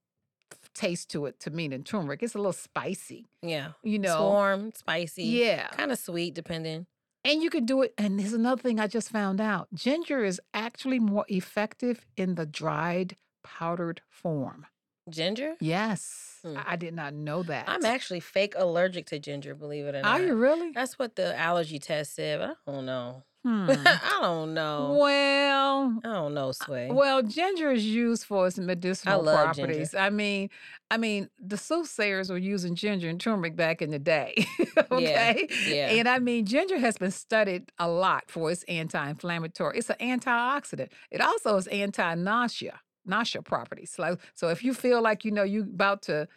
taste 0.74 1.10
to 1.12 1.26
it 1.26 1.40
to 1.42 1.50
me 1.50 1.68
than 1.68 1.84
turmeric. 1.84 2.24
It's 2.24 2.36
a 2.36 2.38
little 2.38 2.54
spicy, 2.54 3.28
yeah. 3.42 3.70
you 3.84 3.96
It's 4.00 4.04
know. 4.08 4.22
warm, 4.30 4.72
spicy. 4.74 5.24
Yeah. 5.24 5.68
Kind 5.70 5.92
of 5.92 6.00
sweet, 6.00 6.34
depending. 6.34 6.86
And 7.24 7.44
you 7.44 7.50
can 7.50 7.66
do 7.66 7.82
it. 7.84 7.94
And 7.98 8.20
there's 8.20 8.34
another 8.34 8.62
thing 8.62 8.80
I 8.80 8.88
just 8.88 9.10
found 9.10 9.40
out. 9.42 9.68
Ginger 9.74 10.24
is 10.24 10.40
actually 10.54 11.00
more 11.00 11.26
effective 11.28 12.06
in 12.18 12.36
the 12.36 12.46
dried 12.46 13.16
powdered 13.44 14.02
form. 14.10 14.66
Ginger? 15.10 15.56
Yes. 15.60 16.40
Hmm. 16.44 16.58
I 16.58 16.74
I 16.74 16.76
did 16.76 16.94
not 16.94 17.14
know 17.14 17.44
that. 17.44 17.66
I'm 17.68 17.86
actually 17.86 18.20
fake 18.20 18.54
allergic 18.56 19.08
to 19.08 19.20
ginger, 19.20 19.56
believe 19.56 19.86
it 19.86 19.96
or 19.96 20.02
not. 20.02 20.20
Are 20.22 20.24
you 20.26 20.36
really? 20.36 20.72
That's 20.72 20.98
what 21.00 21.16
the 21.16 21.38
allergy 21.38 21.80
test 21.80 22.16
said, 22.16 22.40
but 22.40 22.58
I 22.68 22.72
don't 22.72 22.86
know. 22.86 23.24
Hmm. 23.44 23.72
I 23.72 24.20
don't 24.22 24.54
know. 24.54 24.96
well, 25.02 26.00
I 26.06 26.08
don't 26.14 26.36
know, 26.36 26.52
Sway. 26.52 26.90
Well, 26.92 27.24
ginger 27.24 27.72
is 27.72 27.84
used 27.84 28.24
for 28.26 28.46
its 28.46 28.60
medicinal 28.60 29.24
ginger. 29.24 29.32
properties. 29.36 29.96
I 29.96 30.12
mean, 30.12 30.52
I 30.92 30.98
mean, 30.98 31.28
the 31.40 31.58
soothsayers 31.58 32.30
were 32.30 32.38
using 32.38 32.76
ginger 32.76 33.10
and 33.10 33.20
turmeric 33.20 33.56
back 33.56 33.82
in 33.82 33.90
the 33.90 33.98
day. 33.98 34.46
okay. 34.92 35.48
yeah. 35.68 35.88
And 35.90 36.08
I 36.08 36.20
mean, 36.20 36.46
ginger 36.46 36.78
has 36.78 37.00
been 37.00 37.10
studied 37.10 37.72
a 37.80 37.90
lot 37.90 38.26
for 38.28 38.52
its 38.52 38.62
anti-inflammatory. 38.68 39.80
It's 39.80 39.90
an 39.90 39.96
antioxidant. 40.00 40.90
It 41.10 41.20
also 41.20 41.58
is 41.58 41.66
anti-nausea, 41.66 42.80
nausea 43.12 43.42
properties. 43.42 43.96
Like, 44.00 44.20
so 44.34 44.48
if 44.50 44.64
you 44.64 44.74
feel 44.74 45.02
like 45.02 45.24
you 45.26 45.32
know 45.32 45.44
you 45.44 45.62
about 45.62 46.02
to 46.04 46.28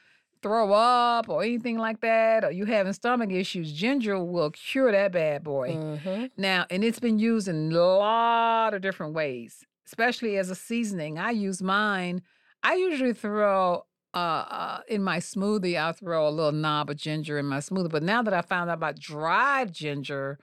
throw 0.43 0.73
up 0.75 1.29
or 1.31 1.43
anything 1.43 1.79
like 1.79 2.01
that, 2.03 2.45
or 2.45 2.51
you 2.51 2.67
having 2.67 2.93
stomach 2.93 3.31
issues, 3.33 3.73
ginger 3.73 4.23
will 4.23 4.51
cure 4.51 4.93
that 4.93 5.11
bad 5.13 5.43
boy. 5.43 5.69
Mhm. 5.71 6.31
Now, 6.37 6.67
and 6.69 6.85
it's 6.85 7.01
been 7.01 7.19
used 7.19 7.49
in 7.49 7.73
a 7.73 7.79
lot 7.81 8.75
of 8.75 8.83
different 8.83 9.15
ways, 9.15 9.65
especially 9.87 10.37
as 10.37 10.51
a 10.51 10.55
seasoning. 10.55 11.19
I 11.19 11.31
use 11.31 11.63
mine. 11.63 12.21
I 12.63 12.75
usually 12.75 13.15
throw 13.15 13.87
uh, 14.13 14.45
uh 14.61 14.81
in 14.87 15.03
my 15.03 15.19
smoothie. 15.19 15.77
I'll 15.77 15.93
throw 15.93 16.29
a 16.29 16.31
little 16.31 16.53
knob 16.53 16.91
of 16.91 16.97
ginger 16.97 17.39
in 17.39 17.47
my 17.47 17.59
smoothie. 17.59 17.91
But 17.91 18.03
now 18.03 18.23
that 18.23 18.35
I 18.35 18.43
found 18.43 18.71
out 18.71 18.79
about 18.79 18.99
dried 18.99 19.73
ginger, 19.73 20.39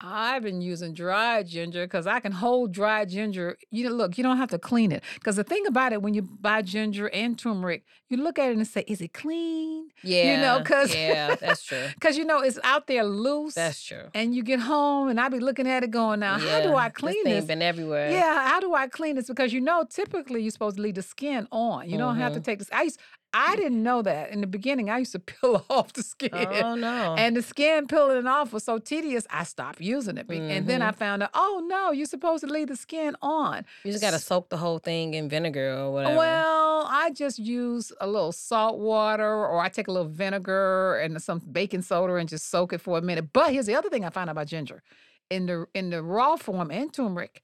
I've 0.00 0.42
been 0.42 0.60
using 0.60 0.92
dried 0.92 1.46
ginger 1.46 1.84
because 1.86 2.06
I 2.06 2.20
can 2.20 2.32
hold 2.32 2.72
dried 2.72 3.08
ginger. 3.08 3.56
You 3.70 3.88
know, 3.88 3.94
look, 3.94 4.18
you 4.18 4.24
don't 4.24 4.36
have 4.36 4.50
to 4.50 4.58
clean 4.58 4.92
it. 4.92 5.02
Because 5.14 5.36
the 5.36 5.44
thing 5.44 5.66
about 5.66 5.92
it, 5.92 6.02
when 6.02 6.14
you 6.14 6.22
buy 6.22 6.62
ginger 6.62 7.08
and 7.10 7.38
turmeric, 7.38 7.84
you 8.10 8.16
look 8.18 8.38
at 8.38 8.50
it 8.50 8.56
and 8.56 8.66
say, 8.66 8.84
"Is 8.86 9.00
it 9.00 9.12
clean?" 9.14 9.88
Yeah. 10.02 10.34
You 10.36 10.42
know, 10.42 10.58
because 10.58 10.94
yeah, 10.94 11.36
that's 11.36 11.62
true. 11.64 11.86
Because 11.94 12.18
you 12.18 12.24
know 12.24 12.40
it's 12.40 12.58
out 12.64 12.86
there 12.86 13.04
loose. 13.04 13.54
That's 13.54 13.82
true. 13.82 14.08
And 14.14 14.34
you 14.34 14.42
get 14.42 14.60
home, 14.60 15.08
and 15.08 15.18
I 15.20 15.28
be 15.28 15.38
looking 15.38 15.66
at 15.66 15.82
it 15.84 15.90
going, 15.90 16.20
now, 16.20 16.38
how 16.38 16.60
do 16.60 16.74
I 16.74 16.88
clean 16.90 17.24
this? 17.24 17.34
this? 17.40 17.44
Been 17.46 17.62
everywhere. 17.62 18.10
Yeah, 18.10 18.46
how 18.48 18.60
do 18.60 18.74
I 18.74 18.88
clean 18.88 19.16
this? 19.16 19.28
Because 19.28 19.52
you 19.52 19.60
know, 19.60 19.84
typically 19.88 20.42
you're 20.42 20.50
supposed 20.50 20.76
to 20.76 20.82
leave 20.82 20.96
the 20.96 21.02
skin 21.02 21.46
on. 21.50 21.88
You 21.88 21.96
don't 21.98 22.16
have 22.16 22.32
to 22.34 22.40
Mhm. 22.40 22.44
take 22.44 22.58
this. 22.58 22.68
I 22.72 22.82
used, 22.82 23.00
I 23.34 23.56
didn't 23.56 23.82
know 23.82 24.00
that 24.02 24.30
in 24.30 24.40
the 24.40 24.46
beginning. 24.46 24.88
I 24.90 24.98
used 24.98 25.12
to 25.12 25.18
peel 25.30 25.64
off 25.68 25.92
the 25.92 26.02
skin, 26.02 26.30
Oh 26.32 26.74
no. 26.76 27.14
and 27.18 27.36
the 27.36 27.42
skin 27.42 27.86
peeling 27.86 28.26
off 28.26 28.52
was 28.52 28.64
so 28.64 28.78
tedious. 28.78 29.26
I 29.30 29.44
stopped 29.44 29.80
using 29.80 30.16
it. 30.16 30.28
Be- 30.28 30.38
And 30.38 30.66
then 30.68 30.80
I 30.82 30.90
Mm-hmm. 30.90 30.98
found 30.98 31.22
out, 31.24 31.30
oh 31.34 31.64
no, 31.66 31.90
you're 31.90 32.06
supposed 32.06 32.44
to 32.46 32.52
leave 32.52 32.68
the 32.68 32.76
skin 32.76 33.16
on. 33.20 33.64
You 33.84 33.90
just 33.92 34.02
gotta 34.02 34.18
soak 34.18 34.48
the 34.50 34.56
whole 34.56 34.78
thing 34.78 35.14
in 35.14 35.28
vinegar 35.28 35.74
or 35.76 35.92
whatever. 35.92 36.16
Well, 36.16 36.86
I 36.88 37.10
just 37.10 37.38
use 37.38 37.92
a 38.00 38.06
little 38.06 38.32
salt 38.32 38.78
water 38.78 39.26
or 39.46 39.60
I 39.60 39.68
take 39.68 39.88
a 39.88 39.92
little 39.92 40.08
vinegar 40.08 40.98
and 40.98 41.20
some 41.22 41.40
baking 41.50 41.82
soda 41.82 42.14
and 42.14 42.28
just 42.28 42.50
soak 42.50 42.72
it 42.72 42.80
for 42.80 42.98
a 42.98 43.02
minute. 43.02 43.32
But 43.32 43.52
here's 43.52 43.66
the 43.66 43.74
other 43.74 43.88
thing 43.90 44.04
I 44.04 44.10
found 44.10 44.30
out 44.30 44.32
about 44.34 44.46
ginger. 44.46 44.82
In 45.30 45.46
the 45.46 45.66
in 45.74 45.90
the 45.90 46.02
raw 46.02 46.36
form 46.36 46.70
and 46.70 46.92
turmeric, 46.92 47.42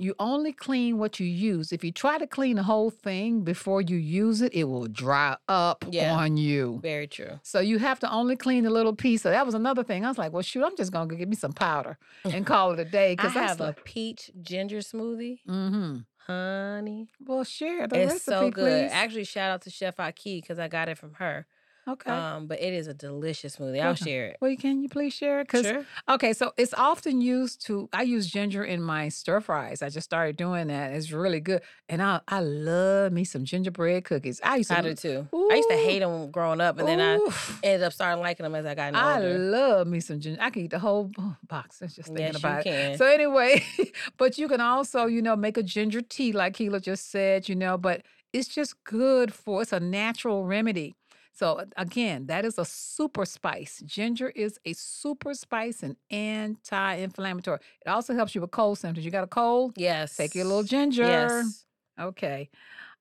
you 0.00 0.14
only 0.20 0.52
clean 0.52 0.96
what 0.98 1.18
you 1.18 1.26
use. 1.26 1.72
If 1.72 1.82
you 1.82 1.90
try 1.90 2.18
to 2.18 2.26
clean 2.26 2.56
the 2.56 2.62
whole 2.62 2.90
thing 2.90 3.40
before 3.42 3.80
you 3.82 3.96
use 3.96 4.40
it, 4.42 4.54
it 4.54 4.64
will 4.64 4.86
dry 4.86 5.36
up 5.48 5.84
Yeah. 5.90 6.14
on 6.14 6.36
you. 6.36 6.78
Very 6.82 7.08
true. 7.08 7.40
So 7.42 7.58
you 7.60 7.78
have 7.78 7.98
to 8.00 8.10
only 8.12 8.36
clean 8.36 8.62
the 8.64 8.70
little 8.70 8.94
piece. 8.94 9.22
So 9.22 9.30
that 9.30 9.44
was 9.44 9.54
another 9.54 9.82
thing. 9.82 10.04
I 10.04 10.08
was 10.08 10.16
like, 10.18 10.32
well, 10.32 10.42
shoot, 10.42 10.64
I'm 10.64 10.76
just 10.76 10.92
gonna 10.92 11.06
go 11.08 11.16
get 11.16 11.28
me 11.28 11.36
some 11.36 11.52
powder 11.52 11.98
and 12.24 12.46
call 12.46 12.72
it 12.72 12.78
a 12.80 12.84
day. 12.84 13.14
Because 13.16 13.34
I 13.36 13.42
have 13.42 13.58
like, 13.60 13.78
a 13.78 13.82
peach 13.82 14.30
ginger 14.40 14.78
smoothie, 14.78 15.40
mm-hmm. 15.48 15.98
honey. 16.32 17.08
Well, 17.26 17.44
share 17.44 17.86
the 17.88 17.96
It's 18.00 18.12
recipe, 18.12 18.30
so 18.30 18.50
good. 18.50 18.82
please. 18.84 18.92
Actually, 18.92 19.24
shout 19.24 19.50
out 19.50 19.62
to 19.62 19.70
Chef 19.70 19.98
Aki 19.98 20.40
because 20.40 20.58
I 20.58 20.68
got 20.68 20.88
it 20.88 20.98
from 20.98 21.14
her. 21.14 21.46
Okay. 21.88 22.10
Um, 22.10 22.46
but 22.46 22.60
it 22.60 22.72
is 22.72 22.86
a 22.86 22.94
delicious 22.94 23.56
smoothie. 23.56 23.82
I'll 23.82 23.94
share 23.94 24.26
it. 24.26 24.36
well, 24.40 24.54
can 24.56 24.82
you 24.82 24.88
please 24.88 25.12
share 25.12 25.40
it? 25.40 25.48
Because 25.48 25.66
Sure. 25.66 25.84
okay, 26.08 26.32
so 26.32 26.52
it's 26.56 26.74
often 26.74 27.20
used 27.20 27.64
to. 27.66 27.88
I 27.92 28.02
use 28.02 28.26
ginger 28.26 28.64
in 28.64 28.82
my 28.82 29.08
stir 29.08 29.40
fries. 29.40 29.82
I 29.82 29.88
just 29.88 30.04
started 30.04 30.36
doing 30.36 30.68
that. 30.68 30.92
It's 30.92 31.10
really 31.12 31.40
good, 31.40 31.62
and 31.88 32.02
I 32.02 32.20
I 32.28 32.40
love 32.40 33.12
me 33.12 33.24
some 33.24 33.44
gingerbread 33.44 34.04
cookies. 34.04 34.40
I 34.42 34.56
used 34.56 34.70
to. 34.70 34.78
I 34.78 34.82
do 34.82 34.94
too. 34.94 35.26
I 35.32 35.54
used 35.56 35.70
to 35.70 35.76
hate 35.76 36.00
them 36.00 36.30
growing 36.30 36.60
up, 36.60 36.78
and 36.78 36.86
then 36.86 37.00
I 37.00 37.14
ended 37.62 37.82
up 37.82 37.92
starting 37.92 38.22
liking 38.22 38.44
them 38.44 38.54
as 38.54 38.66
I 38.66 38.74
got 38.74 38.94
older. 38.94 39.28
I 39.28 39.36
love 39.36 39.86
me 39.86 40.00
some 40.00 40.20
ginger. 40.20 40.40
I 40.40 40.50
can 40.50 40.62
eat 40.62 40.70
the 40.70 40.78
whole 40.78 41.10
oh, 41.18 41.36
box. 41.46 41.78
That's 41.78 41.94
just 41.94 42.08
thinking 42.08 42.34
Yes, 42.34 42.42
you 42.42 42.50
it. 42.50 42.64
can. 42.64 42.98
So 42.98 43.06
anyway, 43.06 43.64
but 44.18 44.38
you 44.38 44.48
can 44.48 44.60
also, 44.60 45.06
you 45.06 45.22
know, 45.22 45.36
make 45.36 45.56
a 45.56 45.62
ginger 45.62 46.00
tea 46.00 46.32
like 46.32 46.54
Keela 46.54 46.80
just 46.80 47.10
said, 47.10 47.48
you 47.48 47.54
know, 47.54 47.78
but 47.78 48.02
it's 48.32 48.48
just 48.48 48.82
good 48.84 49.32
for 49.32 49.62
it's 49.62 49.72
a 49.72 49.80
natural 49.80 50.44
remedy. 50.44 50.96
So 51.38 51.64
again, 51.76 52.26
that 52.26 52.44
is 52.44 52.58
a 52.58 52.64
super 52.64 53.24
spice. 53.24 53.80
Ginger 53.86 54.30
is 54.30 54.58
a 54.64 54.72
super 54.72 55.34
spice 55.34 55.84
and 55.84 55.94
anti-inflammatory. 56.10 57.60
It 57.86 57.88
also 57.88 58.12
helps 58.14 58.34
you 58.34 58.40
with 58.40 58.50
cold 58.50 58.78
symptoms. 58.78 59.04
You 59.04 59.12
got 59.12 59.22
a 59.22 59.28
cold? 59.28 59.74
Yes. 59.76 60.16
Take 60.16 60.34
your 60.34 60.46
little 60.46 60.64
ginger. 60.64 61.04
Yes. 61.04 61.64
Okay. 62.00 62.50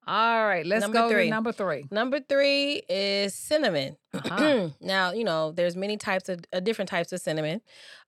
All 0.06 0.46
right. 0.46 0.67
Let's 0.67 0.84
Number 0.84 1.00
go 1.00 1.10
three. 1.10 1.24
to 1.25 1.29
number 1.32 1.51
three. 1.51 1.86
Number 1.89 2.20
three 2.20 2.84
is 2.88 3.34
cinnamon. 3.34 3.98
Uh-huh. 4.14 4.70
now 4.82 5.12
you 5.12 5.24
know 5.24 5.52
there's 5.52 5.76
many 5.76 5.98
types 5.98 6.30
of 6.30 6.40
uh, 6.54 6.60
different 6.60 6.90
types 6.90 7.12
of 7.12 7.22
cinnamon. 7.22 7.62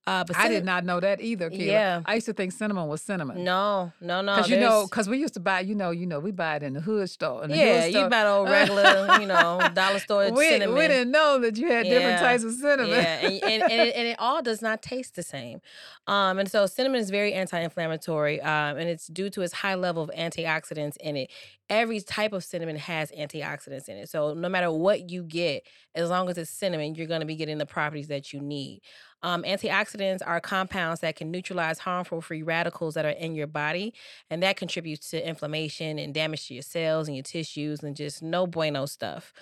Uh, 0.08 0.24
but 0.24 0.38
I 0.38 0.48
did 0.48 0.66
not 0.66 0.86
know 0.86 1.00
that 1.00 1.22
either, 1.22 1.52
Keela. 1.52 1.66
Yeah. 1.66 2.02
I 2.04 2.16
used 2.16 2.26
to 2.26 2.34
think 2.34 2.52
cinnamon 2.52 2.88
was 2.88 3.02
cinnamon. 3.02 3.44
No, 3.44 3.92
no, 4.02 4.22
no. 4.22 4.38
Cause 4.38 4.50
you 4.50 4.60
know, 4.60 4.88
cause 4.88 5.08
we 5.08 5.20
used 5.20 5.36
to 5.36 5.40
buy, 5.40 5.60
you 5.60 5.76
know, 5.76 5.92
you 5.92 6.08
know, 6.08 6.20
we 6.20 6.32
buy 6.32 6.56
it 6.56 6.64
in 6.64 6.74
the 6.74 6.82
hood 6.82 7.12
store. 7.12 7.46
The 7.46 7.56
yeah, 7.56 7.82
hood 7.84 7.94
you 7.94 8.10
buy 8.10 8.24
the 8.24 8.30
old 8.30 8.50
regular, 8.50 9.20
you 9.20 9.28
know, 9.28 9.62
dollar 9.76 10.00
store 10.00 10.32
we, 10.32 10.50
cinnamon. 10.50 10.76
we 10.76 10.88
didn't 10.88 11.12
know 11.12 11.38
that 11.40 11.58
you 11.58 11.68
had 11.68 11.84
different 11.84 12.20
types 12.20 12.44
of 12.44 12.54
cinnamon. 12.54 12.90
Yeah, 12.90 13.20
and, 13.20 13.44
and, 13.44 13.64
and, 13.64 13.72
it, 13.72 13.96
and 13.96 14.08
it 14.08 14.16
all 14.18 14.42
does 14.42 14.64
not 14.64 14.82
taste 14.82 15.16
the 15.16 15.22
same. 15.22 15.62
Um, 16.08 16.40
and 16.40 16.50
so 16.50 16.66
cinnamon 16.66 17.02
is 17.02 17.12
very 17.12 17.34
anti-inflammatory, 17.34 18.42
um, 18.42 18.78
and 18.78 18.90
it's 18.90 19.06
due 19.08 19.30
to 19.30 19.42
its 19.44 19.54
high 19.54 19.76
level 19.76 20.02
of 20.02 20.10
antioxidants 20.18 20.98
in 20.98 21.18
it. 21.18 21.30
Every 21.70 22.02
type 22.02 22.34
of 22.34 22.44
cinnamon 22.44 22.78
has 22.78 23.12
antioxidants 23.12 23.88
in 23.88 23.98
it. 23.98 24.10
So 24.10 24.34
no 24.34 24.50
matter 24.50 24.72
what 24.72 25.12
you 25.12 25.22
get, 25.22 25.62
as 26.00 26.10
long 26.10 26.30
as 26.30 26.38
it's 26.38 26.50
cinnamon, 26.50 26.96
you're 26.96 27.08
going 27.08 27.20
to 27.20 27.26
be 27.26 27.36
getting 27.36 27.58
the 27.58 27.66
properties 27.66 28.08
that 28.08 28.34
you 28.34 28.40
need. 28.40 28.82
Um, 29.22 29.44
antioxidants 29.44 30.22
are 30.26 30.40
compounds 30.40 31.02
that 31.02 31.16
can 31.16 31.30
neutralize 31.30 31.80
harmful 31.80 32.22
free 32.22 32.42
radicals 32.42 32.94
that 32.94 33.06
are 33.06 33.10
in 33.10 33.36
your 33.36 33.48
body, 33.48 33.94
and 34.30 34.42
that 34.44 34.58
contributes 34.58 35.10
to 35.12 35.28
inflammation 35.28 36.00
and 36.00 36.14
damage 36.14 36.48
to 36.48 36.54
your 36.54 36.64
cells 36.64 37.08
and 37.08 37.18
your 37.18 37.24
tissues, 37.24 37.84
and 37.84 37.96
just 37.96 38.24
no 38.24 38.48
bueno 38.48 38.86
stuff. 38.86 39.34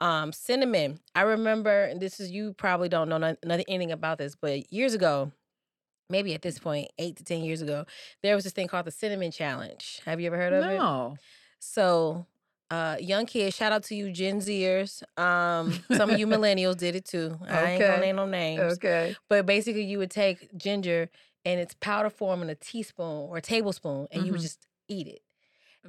Um, 0.00 0.32
cinnamon. 0.32 1.00
I 1.14 1.22
remember 1.22 1.84
and 1.84 2.00
this 2.00 2.18
is 2.18 2.30
you 2.30 2.54
probably 2.54 2.88
don't 2.88 3.08
know 3.08 3.18
nothing 3.18 3.64
anything 3.68 3.92
about 3.92 4.18
this, 4.18 4.34
but 4.34 4.72
years 4.72 4.94
ago, 4.94 5.32
maybe 6.10 6.34
at 6.34 6.42
this 6.42 6.58
point, 6.58 6.90
eight 6.98 7.16
to 7.16 7.24
ten 7.24 7.42
years 7.42 7.62
ago, 7.62 7.86
there 8.22 8.34
was 8.34 8.44
this 8.44 8.52
thing 8.52 8.68
called 8.68 8.86
the 8.86 8.90
cinnamon 8.90 9.30
challenge. 9.30 10.00
Have 10.04 10.20
you 10.20 10.26
ever 10.26 10.36
heard 10.36 10.52
of 10.52 10.64
it? 10.64 10.76
no. 10.76 11.16
So, 11.64 12.26
uh, 12.72 12.96
young 13.00 13.26
kids, 13.26 13.54
shout 13.54 13.70
out 13.72 13.82
to 13.84 13.94
you 13.94 14.10
Gen 14.10 14.40
Zers. 14.40 15.02
Um, 15.18 15.72
some 15.92 16.10
of 16.10 16.18
you 16.18 16.26
millennials 16.36 16.76
did 16.78 16.96
it 16.96 17.04
too. 17.04 17.36
I 17.48 17.72
ain't 17.72 17.80
gonna 17.80 18.00
name 18.00 18.16
no 18.16 18.26
names. 18.26 18.74
Okay. 18.74 19.14
But 19.28 19.44
basically, 19.46 19.84
you 19.84 19.98
would 19.98 20.10
take 20.10 20.56
ginger 20.56 21.10
in 21.44 21.58
its 21.58 21.74
powder 21.80 22.08
form 22.10 22.40
in 22.42 22.48
a 22.48 22.54
teaspoon 22.54 23.28
or 23.28 23.36
a 23.38 23.42
tablespoon, 23.42 24.06
and 24.10 24.24
you 24.24 24.32
would 24.32 24.40
Mhm. 24.40 24.44
just 24.44 24.66
eat 24.88 25.06
it. 25.08 25.22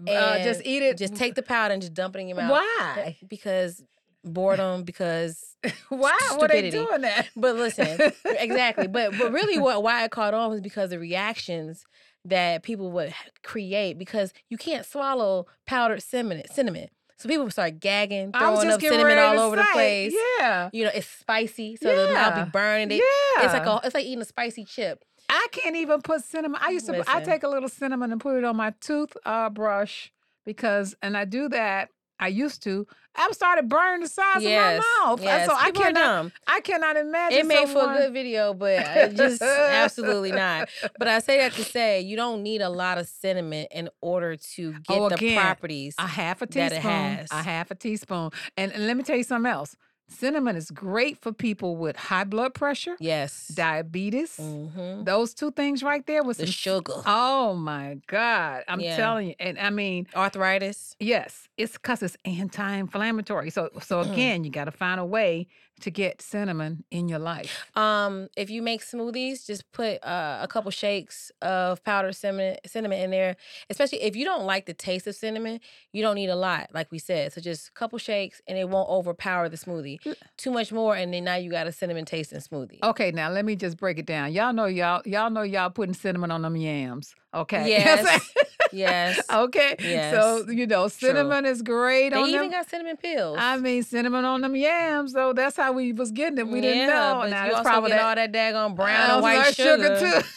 Uh, 0.08 0.40
just 0.44 0.62
eat 0.66 0.82
it. 0.82 0.98
Just 0.98 1.16
take 1.16 1.36
the 1.36 1.44
powder 1.44 1.74
and 1.74 1.82
just 1.82 1.94
dump 1.94 2.16
it 2.16 2.20
in 2.20 2.28
your 2.28 2.38
mouth. 2.38 2.52
Why? 2.52 3.18
Because 3.28 3.84
boredom. 4.24 4.84
Because 4.84 5.56
Why 5.90 6.18
were 6.40 6.48
they 6.48 6.70
doing 6.70 7.02
that? 7.02 7.30
but 7.36 7.56
listen, 7.56 8.12
exactly. 8.26 8.88
But 8.88 9.18
but 9.18 9.32
really, 9.32 9.58
what 9.58 9.84
why 9.84 10.04
it 10.04 10.12
caught 10.12 10.34
on 10.34 10.50
was 10.50 10.62
because 10.62 10.90
the 10.90 11.00
reactions 11.00 11.86
that 12.26 12.64
people 12.64 12.92
would 12.92 13.14
create 13.44 13.98
because 13.98 14.34
you 14.50 14.58
can't 14.58 14.86
swallow 14.86 15.46
powdered 15.66 16.02
cinnamon. 16.02 16.44
Cinnamon, 16.52 16.88
so 17.18 17.30
people 17.30 17.46
would 17.46 17.54
start 17.54 17.80
gagging, 17.80 18.34
throwing 18.34 18.70
up 18.70 18.82
cinnamon 18.82 19.18
all 19.18 19.40
over 19.40 19.56
the 19.56 19.66
place. 19.72 20.14
Yeah. 20.40 20.70
You 20.74 20.86
know, 20.86 20.92
it's 20.94 21.08
spicy, 21.08 21.78
so 21.82 22.08
the 22.08 22.14
mouth 22.14 22.46
be 22.46 22.52
burning. 22.52 22.92
It, 22.92 22.96
yeah. 22.96 23.46
It's 23.46 23.54
like 23.54 23.66
a, 23.66 23.80
it's 23.86 23.96
like 23.96 24.06
eating 24.06 24.22
a 24.22 24.26
spicy 24.26 24.66
chip. 24.66 25.04
I 25.30 25.48
can't 25.52 25.78
even 25.78 26.02
put 26.02 26.24
cinnamon. 26.24 26.60
I 26.62 26.72
used 26.72 26.86
to. 26.88 27.04
I 27.08 27.22
take 27.22 27.44
a 27.44 27.48
little 27.48 27.70
cinnamon 27.70 28.12
and 28.12 28.20
put 28.20 28.38
it 28.38 28.44
on 28.44 28.58
my 28.58 28.74
tooth 28.82 29.16
uh, 29.26 29.50
brush 29.50 30.12
because, 30.46 30.96
and 31.02 31.16
I 31.16 31.24
do 31.24 31.48
that. 31.50 31.90
I 32.24 32.28
used 32.28 32.64
to. 32.64 32.88
I 33.16 33.30
started 33.32 33.68
burning 33.68 34.02
the 34.02 34.08
sides 34.08 34.44
yes, 34.44 34.80
of 34.80 34.84
my 34.84 35.06
mouth. 35.10 35.22
Yes. 35.22 35.48
So 35.48 35.56
I 35.56 35.66
People 35.66 35.82
are 35.82 35.86
cannot. 35.86 36.32
I 36.48 36.62
cannot 36.62 36.96
imagine. 36.96 37.40
It 37.40 37.46
made 37.46 37.68
for 37.68 37.92
a 37.92 37.98
good 37.98 38.14
video, 38.14 38.54
but 38.54 38.80
it 38.80 39.16
just 39.18 39.42
absolutely 39.42 40.32
not. 40.32 40.70
But 40.98 41.10
I 41.10 41.20
say 41.20 41.38
that 41.40 41.52
to 41.54 41.64
say 41.64 42.00
you 42.02 42.16
don't 42.16 42.42
need 42.42 42.62
a 42.62 42.70
lot 42.70 42.98
of 42.98 43.08
cinnamon 43.08 43.68
in 43.72 43.90
order 44.02 44.38
to 44.56 44.72
get 44.72 44.84
Oh, 44.90 45.10
the 45.10 45.36
properties. 45.36 45.96
A 46.00 46.08
half 46.08 46.42
a 46.42 46.46
that 46.46 46.72
teaspoon. 46.72 46.78
it 46.78 46.82
has. 46.82 47.32
A 47.32 47.44
half 47.44 47.70
a 47.72 47.76
teaspoon. 47.76 48.32
And, 48.58 48.72
and 48.72 48.88
let 48.88 48.96
me 48.96 49.04
tell 49.04 49.18
you 49.18 49.24
something 49.24 49.52
else. 49.52 49.76
Cinnamon 50.08 50.56
is 50.56 50.70
great 50.72 51.18
for 51.18 51.32
people 51.34 51.76
with 51.78 51.96
high 51.96 52.24
blood 52.24 52.54
pressure, 52.54 52.96
yes. 53.00 53.48
diabetes. 53.54 54.36
hmm 54.38 55.04
Those 55.04 55.34
two 55.34 55.52
things 55.52 55.82
right 55.84 56.06
there 56.06 56.24
with 56.24 56.38
The 56.38 56.46
sugar, 56.48 57.02
Oh 57.06 57.56
my 57.56 57.98
God. 58.08 58.64
I'm 58.68 58.80
Yeah. 58.80 58.96
telling 58.96 59.28
you. 59.30 59.36
And 59.40 59.58
I 59.60 59.70
mean, 59.70 60.08
arthritis. 60.16 60.96
yes, 61.00 61.48
it's 61.58 61.74
because 61.74 62.04
it's 62.04 62.18
anti-inflammatory. 62.26 63.50
So 63.50 63.70
so 63.82 64.02
again, 64.02 64.44
you 64.44 64.52
gotta 64.52 64.72
find 64.72 65.00
a 65.00 65.06
way 65.06 65.48
to 65.84 65.92
get 65.92 66.22
cinnamon 66.22 66.86
in 66.92 67.10
your 67.10 67.20
life. 67.20 67.70
Um, 67.76 68.30
if 68.38 68.50
you 68.50 68.62
make 68.62 68.82
smoothies, 68.82 69.46
just 69.46 69.70
put 69.74 70.02
uh, 70.04 70.40
a 70.42 70.48
couple 70.48 70.72
shakes 70.72 71.30
of 71.42 71.84
powdered 71.84 72.16
cinnamon 72.16 72.56
cinnamon 72.66 73.00
in 73.00 73.12
there. 73.12 73.36
Especially 73.70 74.02
if 74.02 74.16
you 74.16 74.24
don't 74.24 74.46
like 74.46 74.66
the 74.66 74.74
taste 74.74 75.08
of 75.08 75.16
cinnamon, 75.16 75.60
you 75.92 76.02
don't 76.02 76.16
need 76.16 76.30
a 76.30 76.38
lot, 76.38 76.70
like 76.74 76.90
we 76.90 77.00
said. 77.00 77.34
So 77.34 77.42
just 77.42 77.68
a 77.68 77.72
couple 77.74 78.00
shakes, 78.00 78.42
and 78.48 78.58
it 78.58 78.70
won't 78.70 78.90
overpower 78.90 79.50
the 79.50 79.58
smoothie. 79.58 80.00
Too 80.38 80.52
much 80.52 80.72
more, 80.72 80.96
and 80.96 81.14
then 81.14 81.26
now 81.26 81.36
you 81.36 81.52
got 81.52 81.68
a 81.68 81.74
cinnamon 81.74 82.06
tasting 82.06 82.40
smoothie. 82.40 82.80
Okay, 82.82 83.12
now 83.12 83.30
let 83.30 83.44
me 83.44 83.58
just 83.58 83.78
break 83.78 84.00
it 84.00 84.06
down. 84.06 84.32
Y'all 84.32 84.54
know 84.54 84.66
y'all 84.66 85.02
y'all 85.06 85.30
know 85.30 85.42
y'all 85.44 85.70
putting 85.70 85.94
cinnamon 85.94 86.32
on 86.32 86.44
them 86.44 86.56
yams. 86.56 87.14
Okay. 87.34 87.68
Yes. 87.74 88.30
Yes. 88.72 89.22
okay. 89.32 89.76
Yes. 89.80 90.16
So, 90.16 90.50
you 90.50 90.66
know, 90.66 90.90
True. 90.90 91.10
cinnamon 91.10 91.46
is 91.46 91.62
great 91.62 92.10
They 92.10 92.20
on 92.20 92.28
even 92.28 92.42
them. 92.44 92.52
got 92.52 92.70
cinnamon 92.70 92.98
pills. 92.98 93.38
I 93.40 93.58
mean, 93.58 93.84
cinnamon 93.84 94.26
on 94.26 94.42
them 94.42 94.56
yams, 94.56 95.12
So 95.14 95.32
That's 95.34 95.56
how 95.56 95.74
we 95.74 95.94
was 95.94 96.12
getting 96.12 96.40
it. 96.40 96.48
We 96.48 96.60
didn't 96.62 96.78
yeah, 96.80 96.88
know. 96.88 97.20
But 97.22 97.30
Now, 97.30 97.46
you 97.46 97.52
also 97.52 97.64
probably 97.64 97.90
get 97.92 97.98
that 97.98 98.06
all 98.06 98.16
that 98.16 98.32
daggone 98.34 98.76
brown 98.76 99.12
and 99.12 99.22
white 99.22 99.38
like, 99.38 99.56
sugar. 99.56 100.00
too. 100.00 100.22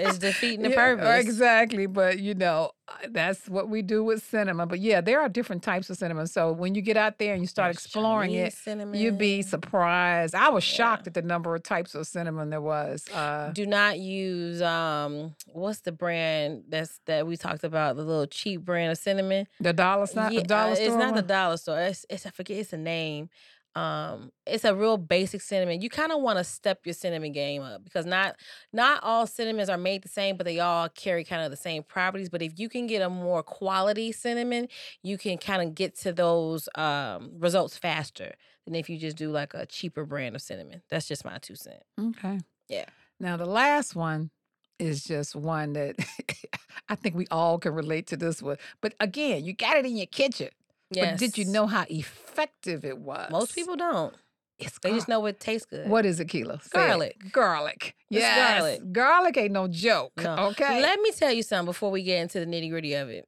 it's 0.00 0.18
defeating 0.18 0.62
the 0.62 0.70
Yeah, 0.70 0.76
purpose. 0.76 1.24
Exactly. 1.26 1.86
But 1.86 2.18
you 2.18 2.34
know, 2.34 2.72
uh, 2.88 2.92
that's 3.10 3.48
what 3.48 3.68
we 3.68 3.82
do 3.82 4.02
with 4.02 4.22
cinnamon. 4.24 4.68
But 4.68 4.80
yeah, 4.80 5.00
there 5.00 5.20
are 5.20 5.28
different 5.28 5.62
types 5.62 5.90
of 5.90 5.96
cinnamon. 5.98 6.26
So 6.26 6.52
when 6.52 6.74
you 6.74 6.82
get 6.82 6.96
out 6.96 7.18
there 7.18 7.32
and 7.34 7.42
you 7.42 7.46
start 7.46 7.74
There's 7.74 7.84
exploring 7.86 8.30
Chinese 8.30 8.46
it, 8.54 8.56
cinnamon. 8.56 9.00
you'd 9.00 9.18
be 9.18 9.42
surprised. 9.42 10.34
I 10.34 10.48
was 10.48 10.64
Yeah. 10.70 10.76
shocked 10.76 11.06
at 11.06 11.14
the 11.14 11.22
number 11.22 11.54
of 11.54 11.62
types 11.62 11.94
of 11.94 12.06
cinnamon 12.06 12.50
there 12.50 12.60
was. 12.60 13.08
Uh, 13.12 13.50
Do 13.52 13.66
not 13.66 13.98
use 13.98 14.60
um 14.62 15.34
what's 15.52 15.80
the 15.80 15.92
brand 15.92 16.64
that's 16.68 17.00
that 17.06 17.26
we 17.26 17.36
talked 17.36 17.64
about 17.64 17.96
the 17.96 18.02
little 18.02 18.26
cheap 18.26 18.62
brand 18.62 18.90
of 18.92 18.98
cinnamon. 18.98 19.46
the 19.60 19.72
dollar 19.72 20.06
Yeah, 20.14 20.42
dollar 20.42 20.72
uh, 20.72 20.74
store. 20.74 20.86
it's 20.86 20.96
not 20.96 21.14
the 21.14 21.22
dollar 21.22 21.56
store. 21.56 21.78
It's, 21.80 22.06
it's 22.10 22.26
I 22.26 22.30
forget 22.30 22.58
it's 22.58 22.72
a 22.72 22.76
name. 22.76 23.28
Um, 23.76 24.32
it's 24.46 24.64
a 24.64 24.74
real 24.74 24.96
basic 24.96 25.40
cinnamon. 25.40 25.80
You 25.80 25.88
kind 25.88 26.10
of 26.10 26.20
want 26.20 26.38
to 26.38 26.44
step 26.44 26.80
your 26.84 26.92
cinnamon 26.92 27.32
game 27.32 27.62
up 27.62 27.84
because 27.84 28.04
not 28.04 28.36
not 28.72 29.02
all 29.02 29.26
cinnamons 29.26 29.68
are 29.68 29.78
made 29.78 30.02
the 30.02 30.08
same, 30.08 30.36
but 30.36 30.44
they 30.44 30.58
all 30.58 30.88
carry 30.88 31.24
kind 31.24 31.42
of 31.42 31.50
the 31.50 31.56
same 31.56 31.82
properties. 31.82 32.28
But 32.28 32.42
if 32.42 32.58
you 32.58 32.68
can 32.68 32.86
get 32.86 33.00
a 33.00 33.08
more 33.08 33.42
quality 33.42 34.12
cinnamon, 34.12 34.68
you 35.02 35.18
can 35.18 35.38
kind 35.38 35.62
of 35.62 35.74
get 35.74 35.96
to 36.00 36.12
those 36.12 36.68
um 36.74 37.32
results 37.38 37.76
faster 37.76 38.34
than 38.64 38.74
if 38.74 38.90
you 38.90 38.98
just 38.98 39.16
do 39.16 39.30
like 39.30 39.54
a 39.54 39.66
cheaper 39.66 40.04
brand 40.04 40.34
of 40.34 40.42
cinnamon. 40.42 40.82
That's 40.90 41.06
just 41.06 41.24
my 41.24 41.38
two 41.38 41.54
cents. 41.54 41.84
Okay. 41.98 42.40
Yeah. 42.68 42.86
Now, 43.18 43.36
the 43.36 43.46
last 43.46 43.94
one 43.94 44.30
is 44.78 45.04
just 45.04 45.36
one 45.36 45.74
that 45.74 45.96
I 46.88 46.94
think 46.94 47.14
we 47.14 47.26
all 47.30 47.58
can 47.58 47.74
relate 47.74 48.06
to 48.08 48.16
this 48.16 48.42
one. 48.42 48.56
But 48.80 48.94
again, 48.98 49.44
you 49.44 49.52
got 49.52 49.76
it 49.76 49.86
in 49.86 49.96
your 49.96 50.06
kitchen. 50.06 50.48
But 50.92 51.18
did 51.18 51.38
you 51.38 51.44
know 51.44 51.66
how 51.66 51.84
effective 51.88 52.84
it 52.84 52.98
was? 52.98 53.30
Most 53.30 53.54
people 53.54 53.76
don't. 53.76 54.14
it's 54.58 54.78
They 54.80 54.92
just 54.92 55.08
know 55.08 55.24
it 55.26 55.40
tastes 55.40 55.66
good. 55.66 55.88
What 55.88 56.04
is 56.04 56.20
it, 56.20 56.26
Keela? 56.26 56.60
Say 56.60 56.66
it. 56.66 56.72
Garlic. 56.72 57.32
Garlic. 57.32 57.94
It's 58.10 58.20
Yes. 58.20 58.60
garlic. 58.60 58.92
Garlic 58.92 59.36
ain't 59.36 59.52
no 59.52 59.68
joke. 59.68 60.12
No. 60.16 60.34
Okay. 60.50 60.82
Let 60.82 61.00
me 61.00 61.12
tell 61.12 61.32
you 61.32 61.42
something 61.42 61.66
before 61.66 61.90
we 61.90 62.02
get 62.02 62.20
into 62.20 62.40
the 62.40 62.46
nitty 62.46 62.70
gritty 62.70 62.94
of 62.94 63.08
it. 63.08 63.26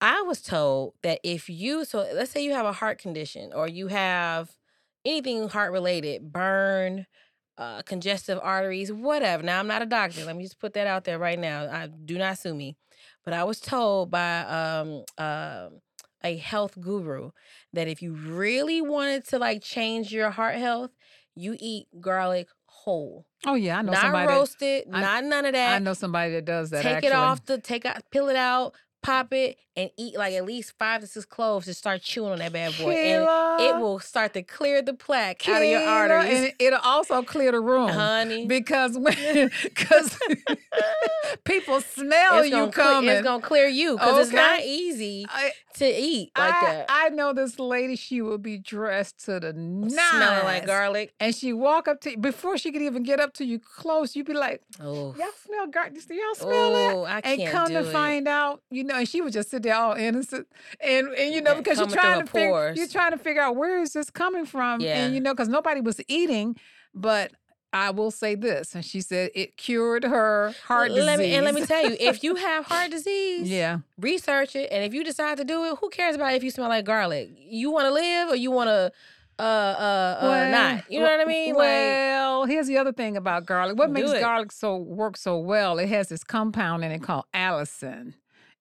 I 0.00 0.22
was 0.22 0.40
told 0.40 0.94
that 1.02 1.18
if 1.24 1.48
you, 1.50 1.84
so 1.84 2.08
let's 2.14 2.30
say 2.30 2.44
you 2.44 2.52
have 2.52 2.66
a 2.66 2.72
heart 2.72 2.98
condition 2.98 3.52
or 3.52 3.66
you 3.66 3.88
have 3.88 4.52
anything 5.04 5.48
heart 5.48 5.72
related, 5.72 6.32
burn, 6.32 7.06
uh, 7.58 7.82
congestive 7.82 8.38
arteries, 8.40 8.92
whatever. 8.92 9.42
Now, 9.42 9.58
I'm 9.58 9.66
not 9.66 9.82
a 9.82 9.86
doctor. 9.86 10.24
Let 10.24 10.36
me 10.36 10.44
just 10.44 10.60
put 10.60 10.74
that 10.74 10.86
out 10.86 11.02
there 11.02 11.18
right 11.18 11.38
now. 11.38 11.68
I 11.68 11.88
do 11.88 12.16
not 12.16 12.38
sue 12.38 12.54
me. 12.54 12.76
But 13.24 13.34
I 13.34 13.42
was 13.42 13.58
told 13.58 14.12
by 14.12 14.40
um, 14.42 15.04
um 15.18 15.80
a 16.24 16.36
health 16.36 16.80
guru 16.80 17.30
that 17.72 17.88
if 17.88 18.02
you 18.02 18.12
really 18.12 18.80
wanted 18.82 19.26
to 19.28 19.38
like 19.38 19.62
change 19.62 20.12
your 20.12 20.30
heart 20.30 20.56
health, 20.56 20.90
you 21.34 21.56
eat 21.60 21.86
garlic 22.00 22.48
whole, 22.66 23.26
oh 23.46 23.54
yeah, 23.54 23.78
I 23.78 23.82
know 23.82 23.92
not 23.92 24.00
somebody. 24.02 24.26
that- 24.26 24.32
roasted, 24.32 24.84
I- 24.92 25.00
not 25.00 25.24
none 25.24 25.46
of 25.46 25.52
that 25.52 25.74
I 25.74 25.78
know 25.78 25.94
somebody 25.94 26.32
that 26.32 26.44
does 26.44 26.70
that. 26.70 26.82
take 26.82 26.96
actually. 26.96 27.08
it 27.10 27.14
off 27.14 27.44
the 27.46 27.58
take 27.58 27.84
out 27.84 28.02
peel 28.10 28.28
it 28.28 28.36
out 28.36 28.74
pop 29.00 29.32
it 29.32 29.56
and 29.76 29.90
eat 29.96 30.16
like 30.18 30.34
at 30.34 30.44
least 30.44 30.72
five 30.76 31.00
to 31.00 31.06
six 31.06 31.24
cloves 31.24 31.68
and 31.68 31.76
start 31.76 32.02
chewing 32.02 32.32
on 32.32 32.38
that 32.40 32.52
bad 32.52 32.74
boy 32.76 32.90
and 32.90 33.60
it 33.60 33.80
will 33.80 34.00
start 34.00 34.32
to 34.34 34.42
clear 34.42 34.82
the 34.82 34.92
plaque 34.92 35.48
out 35.48 35.62
of 35.62 35.68
your 35.68 35.80
arteries 35.80 36.36
and 36.36 36.44
it- 36.46 36.54
it'll 36.58 36.80
also 36.80 37.22
clear 37.22 37.52
the 37.52 37.60
room. 37.60 37.88
honey 37.88 38.46
Because 38.46 38.98
when, 38.98 39.14
because 39.62 40.18
people 41.44 41.80
smell 41.80 42.38
it's 42.38 42.46
you 42.48 42.52
gonna, 42.52 42.72
cle- 42.72 42.84
coming. 42.84 43.10
it's 43.10 43.22
gonna 43.22 43.42
clear 43.42 43.66
you 43.68 43.92
because 43.96 44.26
it's 44.26 44.34
not 44.34 44.60
easy 44.62 45.26
I, 45.28 45.52
to 45.74 45.86
eat 45.86 46.30
like 46.36 46.54
I, 46.54 46.60
that 46.66 46.86
I 46.88 47.08
know 47.10 47.32
this 47.32 47.58
lady. 47.58 47.96
She 47.96 48.20
would 48.22 48.42
be 48.42 48.58
dressed 48.58 49.24
to 49.26 49.40
the 49.40 49.52
nines, 49.52 49.94
smelling 49.94 50.44
like 50.44 50.66
garlic 50.66 51.14
and 51.20 51.34
she 51.34 51.52
walk 51.52 51.88
up 51.88 52.00
to 52.02 52.10
you 52.12 52.18
before 52.18 52.58
she 52.58 52.72
could 52.72 52.82
even 52.82 53.02
get 53.02 53.20
up 53.20 53.32
to 53.34 53.44
you 53.44 53.58
close. 53.58 54.14
You'd 54.16 54.26
be 54.26 54.34
like, 54.34 54.62
oh 54.80 55.14
"Y'all 55.18 55.28
smell 55.44 55.66
garlic? 55.68 55.94
Do 56.06 56.14
y'all 56.14 56.34
smell 56.34 56.72
that?" 56.72 56.94
oh 56.94 57.04
I 57.04 57.20
And 57.24 57.50
come 57.50 57.68
to 57.68 57.80
it. 57.80 57.92
find 57.92 58.26
out, 58.28 58.62
you 58.70 58.84
know, 58.84 58.96
and 58.96 59.08
she 59.08 59.20
would 59.20 59.32
just 59.32 59.50
sit 59.50 59.62
there 59.62 59.74
all 59.74 59.94
innocent, 59.94 60.46
and 60.80 61.08
and 61.08 61.34
you 61.34 61.40
know 61.40 61.54
because 61.54 61.78
you're 61.78 61.86
trying 61.88 62.24
to 62.24 62.30
figure, 62.30 62.72
you're 62.76 62.88
trying 62.88 63.12
to 63.12 63.18
figure 63.18 63.42
out 63.42 63.56
where 63.56 63.80
is 63.80 63.92
this 63.92 64.10
coming 64.10 64.46
from, 64.46 64.80
Yeah. 64.80 65.04
and 65.04 65.14
you 65.14 65.20
know 65.20 65.32
because 65.34 65.48
nobody 65.48 65.80
was 65.80 66.00
eating, 66.08 66.56
but 66.94 67.32
I 67.72 67.90
will 67.90 68.10
say 68.10 68.34
this, 68.34 68.74
and 68.74 68.84
she 68.84 69.00
said 69.02 69.30
it 69.34 69.56
cured 69.56 70.04
her 70.04 70.54
heart 70.64 70.90
let 70.90 71.16
disease. 71.16 71.18
me, 71.18 71.34
and 71.36 71.44
let 71.44 71.54
me 71.54 71.66
tell 71.66 71.82
you 71.84 71.96
if 72.00 72.22
you 72.24 72.34
have 72.46 72.64
heart 72.64 72.90
disease 72.90 73.50
yeah, 73.50 73.78
research 73.98 74.56
it 74.56 74.70
and 74.72 74.84
if 74.84 74.94
you 74.94 75.04
decide 75.04 75.36
to 75.38 75.44
do 75.44 75.64
it 75.64 75.76
who 75.80 75.90
cares 75.90 76.14
about 76.16 76.32
if 76.32 76.42
you 76.42 76.50
smell 76.50 76.68
like 76.68 76.84
garlic 76.86 77.28
you 77.36 77.70
want 77.70 77.84
to 77.86 77.92
live 77.92 78.30
or 78.30 78.36
you 78.36 78.50
want 78.50 78.68
to 78.68 78.90
uh 79.38 79.42
uh, 79.42 80.18
uh 80.20 80.48
not 80.50 80.84
you 80.90 80.98
know 80.98 81.04
what 81.06 81.20
i 81.20 81.24
mean 81.24 81.54
like 81.54 81.64
Well, 81.64 82.44
here's 82.46 82.66
the 82.66 82.78
other 82.78 82.92
thing 82.92 83.16
about 83.16 83.46
garlic. 83.46 83.76
What 83.78 83.90
makes 83.90 84.10
it. 84.10 84.20
garlic 84.20 84.50
so 84.50 84.76
work 84.76 85.16
so 85.16 85.38
well? 85.38 85.78
It 85.78 85.88
has 85.90 86.08
this 86.08 86.24
compound 86.24 86.84
in 86.84 86.90
it 86.90 87.02
called 87.02 87.24
allicin. 87.34 88.14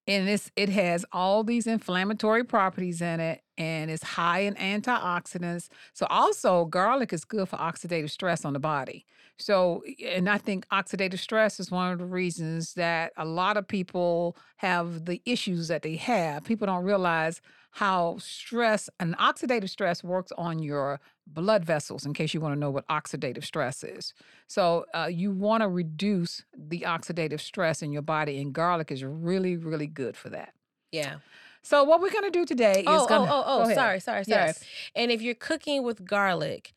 And 0.07 0.29
it's 0.29 0.51
it 0.55 0.69
has 0.69 1.05
all 1.11 1.43
these 1.43 1.67
inflammatory 1.67 2.43
properties 2.43 3.01
in 3.01 3.19
it 3.19 3.41
and 3.57 3.91
it's 3.91 4.03
high 4.03 4.39
in 4.39 4.55
antioxidants. 4.55 5.67
So 5.93 6.05
also 6.09 6.65
garlic 6.65 7.11
is 7.11 7.25
good 7.25 7.49
for 7.49 7.57
oxidative 7.57 8.09
stress 8.09 8.45
on 8.45 8.53
the 8.53 8.59
body. 8.59 9.05
So 9.37 9.83
and 10.05 10.29
I 10.29 10.37
think 10.37 10.67
oxidative 10.69 11.19
stress 11.19 11.59
is 11.59 11.71
one 11.71 11.91
of 11.91 11.99
the 11.99 12.05
reasons 12.05 12.73
that 12.75 13.11
a 13.17 13.25
lot 13.25 13.57
of 13.57 13.67
people 13.67 14.37
have 14.57 15.05
the 15.05 15.21
issues 15.25 15.67
that 15.67 15.81
they 15.81 15.97
have. 15.97 16.45
People 16.45 16.67
don't 16.67 16.85
realize 16.85 17.41
how 17.77 18.17
stress 18.17 18.89
and 18.99 19.15
oxidative 19.17 19.69
stress 19.69 20.03
works 20.03 20.31
on 20.35 20.57
your 20.57 20.99
blood 21.27 21.63
vessels 21.63 22.05
in 22.07 22.13
case 22.13 22.33
you 22.33 22.39
want 22.41 22.55
to 22.55 22.59
know 22.59 22.71
what 22.71 22.87
oxidative 22.87 23.43
stress 23.43 23.83
is. 23.83 24.15
So 24.47 24.85
uh, 24.95 25.09
you 25.11 25.29
want 25.31 25.61
to 25.61 25.67
reduce 25.67 26.43
the 26.57 26.79
oxidative 26.87 27.39
stress 27.39 27.83
in 27.83 27.91
your 27.91 28.01
body, 28.01 28.41
and 28.41 28.51
garlic 28.51 28.91
is 28.91 29.03
really, 29.03 29.57
really 29.57 29.85
good 29.87 30.17
for 30.17 30.29
that. 30.29 30.53
yeah 30.91 31.17
So 31.61 31.83
what 31.83 32.01
we're 32.01 32.11
gonna 32.17 32.31
do 32.31 32.45
today 32.45 32.83
oh 32.87 33.01
is 33.01 33.07
gonna 33.07 33.29
oh 33.29 33.43
oh 33.45 33.61
oh 33.69 33.73
sorry 33.73 33.99
sorry 33.99 34.23
sorry 34.23 34.45
Yes. 34.47 34.63
and 34.95 35.11
if 35.11 35.21
you're 35.21 35.35
cooking 35.49 35.83
with 35.83 36.03
garlic 36.05 36.73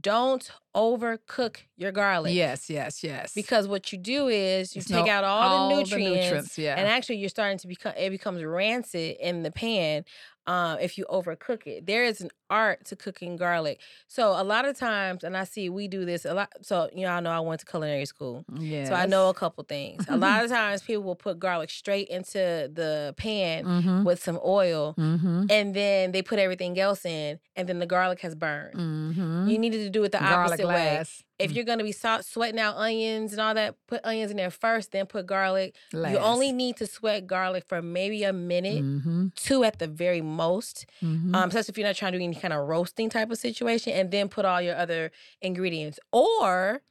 don't 0.00 0.50
overcook 0.76 1.58
your 1.76 1.92
garlic 1.92 2.34
Yes, 2.34 2.68
yes, 2.68 3.02
yes. 3.02 3.32
because 3.34 3.66
what 3.66 3.90
you 3.90 3.98
do 3.98 4.28
is 4.28 4.74
you 4.76 4.80
It's 4.80 4.88
take 4.88 5.06
no- 5.06 5.10
out 5.10 5.24
all, 5.24 5.70
the 5.70 5.76
nutrients 5.76 6.16
nutrients, 6.24 6.58
yeah. 6.58 6.74
and 6.76 6.86
actually 6.86 7.16
you're 7.16 7.28
starting 7.30 7.58
to 7.58 7.66
become 7.66 7.94
it 7.96 8.10
becomes 8.10 8.42
rancid 8.44 9.16
in 9.18 9.42
the 9.42 9.50
pan 9.50 10.04
um, 10.48 10.78
if 10.80 10.96
you 10.98 11.04
overcook 11.10 11.66
it 11.66 11.86
there 11.86 12.04
is 12.04 12.20
an 12.20 12.30
art 12.50 12.84
to 12.86 12.96
cooking 12.96 13.36
garlic 13.36 13.78
so 14.06 14.30
a 14.30 14.42
lot 14.42 14.64
of 14.64 14.76
times 14.78 15.22
and 15.22 15.36
i 15.36 15.44
see 15.44 15.68
we 15.68 15.86
do 15.86 16.04
this 16.04 16.24
a 16.24 16.32
lot 16.32 16.48
so 16.62 16.88
you 16.94 17.02
know 17.06 17.12
i 17.12 17.20
know 17.20 17.30
i 17.30 17.38
went 17.38 17.60
to 17.60 17.66
culinary 17.66 18.06
school 18.06 18.44
yes. 18.58 18.88
so 18.88 18.94
i 18.94 19.04
know 19.06 19.28
a 19.28 19.34
couple 19.34 19.62
things 19.64 20.04
a 20.08 20.16
lot 20.26 20.42
of 20.42 20.50
times 20.50 20.80
people 20.82 21.02
will 21.02 21.14
put 21.14 21.38
garlic 21.38 21.68
straight 21.70 22.08
into 22.08 22.38
the 22.72 23.14
pan 23.18 23.64
Mm-hmm. 23.64 24.04
with 24.04 24.22
some 24.22 24.38
oil 24.44 24.94
Mm-hmm. 24.98 25.44
and 25.50 25.74
then 25.74 26.12
they 26.12 26.22
put 26.22 26.38
everything 26.38 26.78
else 26.80 27.04
in 27.04 27.38
and 27.54 27.68
then 27.68 27.78
the 27.78 27.86
garlic 27.86 28.20
has 28.20 28.34
burned 28.34 28.74
Mm-hmm. 28.74 29.48
you 29.48 29.58
needed 29.58 29.78
to 29.84 29.90
do 29.90 30.02
it 30.04 30.12
the 30.12 30.18
Garlic 30.18 30.52
opposite 30.52 30.66
way 30.68 30.96
if 31.38 31.52
you're 31.52 31.64
gonna 31.64 31.84
be 31.84 31.92
salt, 31.92 32.24
sweating 32.24 32.58
out 32.58 32.76
onions 32.76 33.32
and 33.32 33.40
all 33.40 33.54
that, 33.54 33.76
put 33.86 34.00
onions 34.04 34.30
in 34.30 34.36
there 34.36 34.50
first, 34.50 34.92
then 34.92 35.06
put 35.06 35.26
garlic. 35.26 35.76
You 35.92 36.18
only 36.18 36.52
need 36.52 36.76
to 36.78 36.86
sweat 36.86 37.26
garlic 37.26 37.64
for 37.66 37.80
maybe 37.80 38.24
a 38.24 38.32
minute, 38.32 38.82
Mm-hmm. 38.84 39.28
two 39.36 39.64
at 39.64 39.78
the 39.78 39.86
very 39.86 40.20
most. 40.20 40.86
Mm-hmm. 41.02 41.34
Um, 41.34 41.48
especially 41.48 41.72
if 41.72 41.78
you're 41.78 41.86
not 41.86 41.96
trying 41.96 42.12
to 42.12 42.18
do 42.18 42.24
any 42.24 42.34
kind 42.34 42.52
of 42.52 42.66
roasting 42.66 43.08
type 43.08 43.30
of 43.30 43.38
situation, 43.38 43.92
and 43.92 44.10
then 44.10 44.28
put 44.28 44.44
all 44.44 44.60
your 44.60 44.76
other 44.76 45.10
ingredients, 45.40 46.00
or 46.12 46.82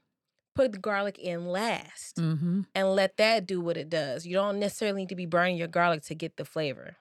put 0.55 0.71
the 0.71 0.79
garlic 0.79 1.19
in 1.19 1.47
last 1.47 2.15
mm-hmm. 2.17 2.61
and 2.73 2.95
let 2.95 3.17
that 3.17 3.45
do 3.45 3.61
what 3.61 3.77
it 3.77 3.89
does. 3.89 4.25
You 4.25 4.33
don't 4.33 4.59
necessarily 4.59 5.01
need 5.01 5.09
to 5.09 5.15
be 5.15 5.25
burning 5.27 5.55
your 5.55 5.67
garlic 5.67 6.03
to 6.05 6.15
get 6.15 6.37
the 6.37 6.45
flavor. 6.45 6.95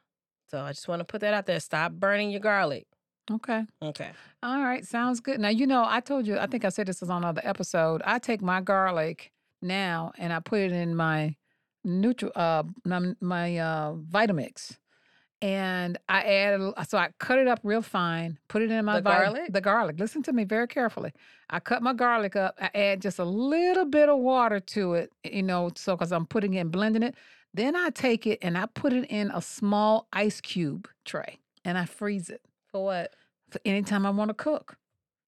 So 0.51 0.61
I 0.61 0.73
just 0.73 0.89
want 0.89 1.01
to 1.01 1.05
put 1.05 1.23
that 1.23 1.33
out 1.33 1.47
there. 1.47 1.59
Stop 1.59 1.93
burning 1.93 2.31
your 2.31 2.41
garlic. 2.41 2.87
Okay. 3.31 3.65
Okay. 3.83 4.11
All 4.43 4.61
right, 4.63 4.85
sounds 4.87 5.21
good. 5.21 5.41
Now 5.41 5.49
you 5.49 5.67
know 5.67 5.85
I 5.87 6.01
told 6.01 6.27
you 6.27 6.39
I 6.39 6.47
think 6.47 6.65
I 6.65 6.69
said 6.69 6.87
this 6.87 7.01
was 7.01 7.11
on 7.11 7.23
another 7.25 7.43
episode. 7.45 8.03
I 8.05 8.19
take 8.19 8.41
my 8.43 8.61
garlic 8.61 9.33
now 9.63 10.13
and 10.19 10.33
I 10.33 10.41
put 10.41 10.61
it 10.61 10.73
in 10.73 10.95
my 10.95 11.35
neutral 11.85 12.33
uh 12.37 12.63
my, 12.85 13.15
my 13.21 13.59
uh 13.59 13.95
Vitamix, 13.95 14.77
and 15.43 15.99
I 16.09 16.23
add 16.23 16.61
a 16.61 16.85
so 16.87 16.99
I 16.99 17.09
cut 17.19 17.39
it 17.39 17.49
up 17.49 17.61
real 17.63 17.83
fine, 17.83 18.39
put 18.49 18.63
it 18.63 18.71
in 18.71 18.85
my 18.85 19.01
The 19.01 19.01
vit- 19.01 19.05
garlic? 19.05 19.53
The 19.53 19.61
garlic. 19.61 19.97
Listen 19.99 20.23
to 20.25 20.33
me 20.33 20.45
very 20.45 20.69
carefully. 20.69 21.13
I 21.51 21.61
cut 21.61 21.83
my 21.83 21.93
garlic 21.95 22.37
up. 22.37 22.57
I 22.61 22.71
add 22.75 23.03
just 23.03 23.19
a 23.19 23.25
little 23.25 23.85
bit 23.85 24.09
of 24.09 24.19
water 24.19 24.61
to 24.61 24.95
it, 24.95 25.13
you 25.25 25.43
know, 25.43 25.71
so 25.77 25.97
because 25.97 26.13
I'm 26.13 26.27
putting 26.27 26.55
it 26.55 26.61
and 26.61 26.71
blending 26.73 27.03
it. 27.03 27.15
Then 27.55 27.75
I 27.75 27.91
take 27.91 28.27
it 28.27 28.39
and 28.43 28.57
I 28.59 28.67
put 28.67 28.93
it 28.93 29.05
in 29.11 29.31
a 29.31 29.41
small 29.41 30.07
ice 30.13 30.41
cube 30.41 30.89
tray 31.05 31.39
and 31.65 31.79
I 31.79 31.87
freeze 31.87 32.29
it 32.29 32.43
For 32.77 32.85
what? 32.85 33.15
for 33.51 33.61
anytime 33.65 34.05
I 34.05 34.11
want 34.11 34.29
to 34.29 34.35
cook 34.35 34.77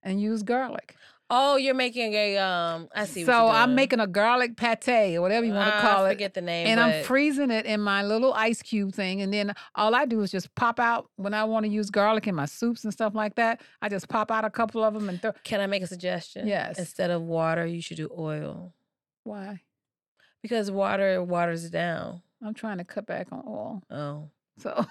and 0.02 0.20
use 0.20 0.42
garlic. 0.42 0.96
Oh, 1.30 1.56
you're 1.56 1.74
making 1.74 2.14
a 2.14 2.37
um. 2.38 2.88
I 2.94 3.04
see. 3.04 3.24
so 3.24 3.32
what 3.44 3.52
you're 3.52 3.62
I'm 3.62 3.74
making 3.74 4.00
a 4.00 4.06
garlic 4.06 4.56
pate 4.56 5.16
or 5.16 5.20
whatever 5.22 5.46
you 5.46 5.52
want 5.52 5.68
to 5.68 5.76
I 5.78 5.80
call 5.80 6.06
it. 6.06 6.11
forget 6.11 6.34
the 6.34 6.40
name, 6.40 6.66
And 6.66 6.80
I'm 6.80 7.04
freezing 7.04 7.50
it 7.50 7.64
in 7.66 7.80
my 7.80 8.02
little 8.02 8.32
ice 8.34 8.62
cube 8.62 8.94
thing. 8.94 9.20
And 9.22 9.32
then 9.32 9.54
all 9.74 9.94
I 9.94 10.04
do 10.04 10.20
is 10.22 10.30
just 10.30 10.54
pop 10.54 10.80
out 10.80 11.11
when 11.16 11.34
I 11.34 11.44
want 11.44 11.64
to 11.66 11.70
use 11.70 11.90
garlic 11.90 12.26
in 12.26 12.34
my 12.34 12.46
soups 12.46 12.84
and 12.84 12.92
stuff 12.92 13.14
like 13.14 13.34
that. 13.37 13.61
I 13.82 13.88
just 13.88 14.08
pop 14.08 14.30
out 14.30 14.44
a 14.44 14.50
couple 14.50 14.82
of 14.84 14.94
them 14.94 15.08
and 15.08 15.20
throw. 15.20 15.32
Can 15.44 15.61
I 15.61 15.66
make 15.66 15.82
a 15.82 15.87
suggestion? 15.87 16.46
Yes. 16.46 16.78
Instead 16.78 17.11
of 17.11 17.22
water, 17.22 17.66
you 17.66 17.80
should 17.82 17.98
do 17.98 18.11
oil 18.16 18.74
Why? 19.24 19.61
because 20.42 20.70
water 20.70 21.22
waters 21.22 21.68
down. 21.70 22.22
I'm 22.42 22.54
trying 22.54 22.78
to 22.78 22.84
cut 22.84 23.06
back 23.06 23.28
on 23.32 23.42
oil. 23.46 23.82
Oh. 23.90 24.30
So, 24.58 24.86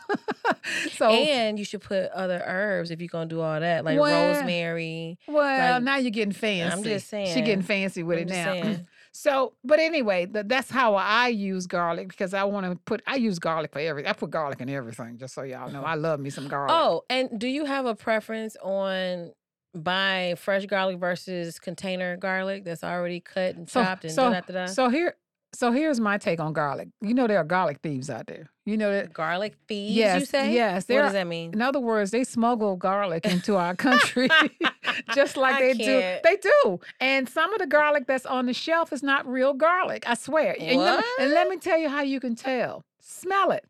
so 0.92 1.10
and 1.10 1.58
you 1.60 1.66
should 1.66 1.82
put 1.82 2.10
other 2.12 2.42
herbs 2.46 2.92
if 2.92 3.00
you're 3.02 3.08
gonna 3.10 3.26
do 3.30 3.42
all 3.42 3.60
that, 3.60 3.84
like 3.86 4.00
Well, 4.00 4.34
rosemary. 4.34 5.18
well, 5.28 5.74
like- 5.76 5.84
now 5.84 5.98
you're 5.98 6.12
getting 6.12 6.32
fancy. 6.34 6.74
I'm 6.78 6.84
just 6.84 7.06
She 7.06 7.10
saying. 7.10 7.46
getting 7.46 7.62
fancy 7.62 8.04
with 8.04 8.18
I'm 8.20 8.28
it 8.28 8.30
now. 8.30 8.76
So, 9.14 9.54
but 9.64 9.80
anyway, 9.80 10.28
th- 10.28 10.46
that's 10.48 10.70
how 10.70 10.94
I 10.94 11.30
use 11.30 11.66
garlic 11.66 12.10
because 12.10 12.36
I 12.36 12.44
want 12.44 12.68
to 12.72 12.76
put. 12.86 13.02
I 13.08 13.16
use 13.16 13.40
garlic 13.40 13.74
for 13.74 13.80
everything. 13.80 14.08
I 14.08 14.14
put 14.14 14.30
garlic 14.30 14.62
in 14.62 14.70
everything, 14.70 15.18
just 15.18 15.34
so 15.34 15.42
y'all 15.42 15.72
know. 15.72 15.82
I 15.82 15.96
love 15.96 16.20
me 16.20 16.30
some 16.30 16.48
garlic. 16.48 16.70
Oh, 16.72 17.04
and 17.10 17.40
do 17.40 17.48
you 17.48 17.66
have 17.66 17.88
a 17.88 17.96
preference 17.96 18.56
on 18.62 19.32
buying 19.74 20.36
fresh 20.36 20.68
garlic 20.68 21.00
versus 21.00 21.58
container 21.58 22.16
garlic 22.18 22.64
that's 22.64 22.84
already 22.84 23.20
cut 23.20 23.56
and 23.56 23.68
so 23.68 23.84
chopped 23.84 24.04
and 24.06 24.14
so 24.14 24.30
da 24.32 24.42
da 24.42 24.54
da? 24.54 24.66
so 24.68 24.90
here, 24.90 25.16
so 25.52 25.72
here's 25.72 26.00
my 26.00 26.20
take 26.20 26.40
on 26.40 26.54
garlic. 26.54 26.90
You 27.02 27.16
know 27.16 27.26
there 27.26 27.40
are 27.40 27.44
garlic 27.44 27.80
thieves 27.82 28.12
out 28.12 28.28
there. 28.28 28.52
You 28.68 28.76
know 28.76 28.92
that. 28.92 29.14
Garlic 29.14 29.56
thieves, 29.70 29.96
Yes, 29.96 30.20
you 30.20 30.26
say? 30.26 30.54
yes, 30.54 30.90
What 30.90 31.02
does 31.04 31.14
that 31.14 31.26
mean? 31.26 31.54
In 31.54 31.62
other 31.62 31.80
words, 31.80 32.12
they 32.12 32.26
smuggle 32.26 32.76
garlic 32.76 33.26
into 33.26 33.56
our 33.56 33.74
country. 33.76 34.30
just 35.16 35.38
like 35.38 35.56
I 35.56 35.60
they 35.62 35.74
can't. 35.74 36.24
do. 36.24 36.30
They 36.30 36.36
do. 36.36 36.80
And 37.00 37.30
some 37.30 37.54
of 37.54 37.60
the 37.60 37.66
garlic 37.66 38.08
that's 38.08 38.26
on 38.26 38.46
the 38.46 38.54
shelf 38.54 38.92
is 38.92 39.02
not 39.02 39.26
real 39.26 39.54
garlic. 39.54 40.04
I 40.06 40.16
swear. 40.16 40.56
And, 40.60 40.78
let 40.82 41.00
me, 41.00 41.06
and 41.22 41.32
let 41.34 41.48
me 41.48 41.56
tell 41.58 41.78
you 41.78 41.88
how 41.88 42.02
you 42.02 42.20
can 42.20 42.36
tell. 42.36 42.84
Smell 43.00 43.52
it. 43.52 43.64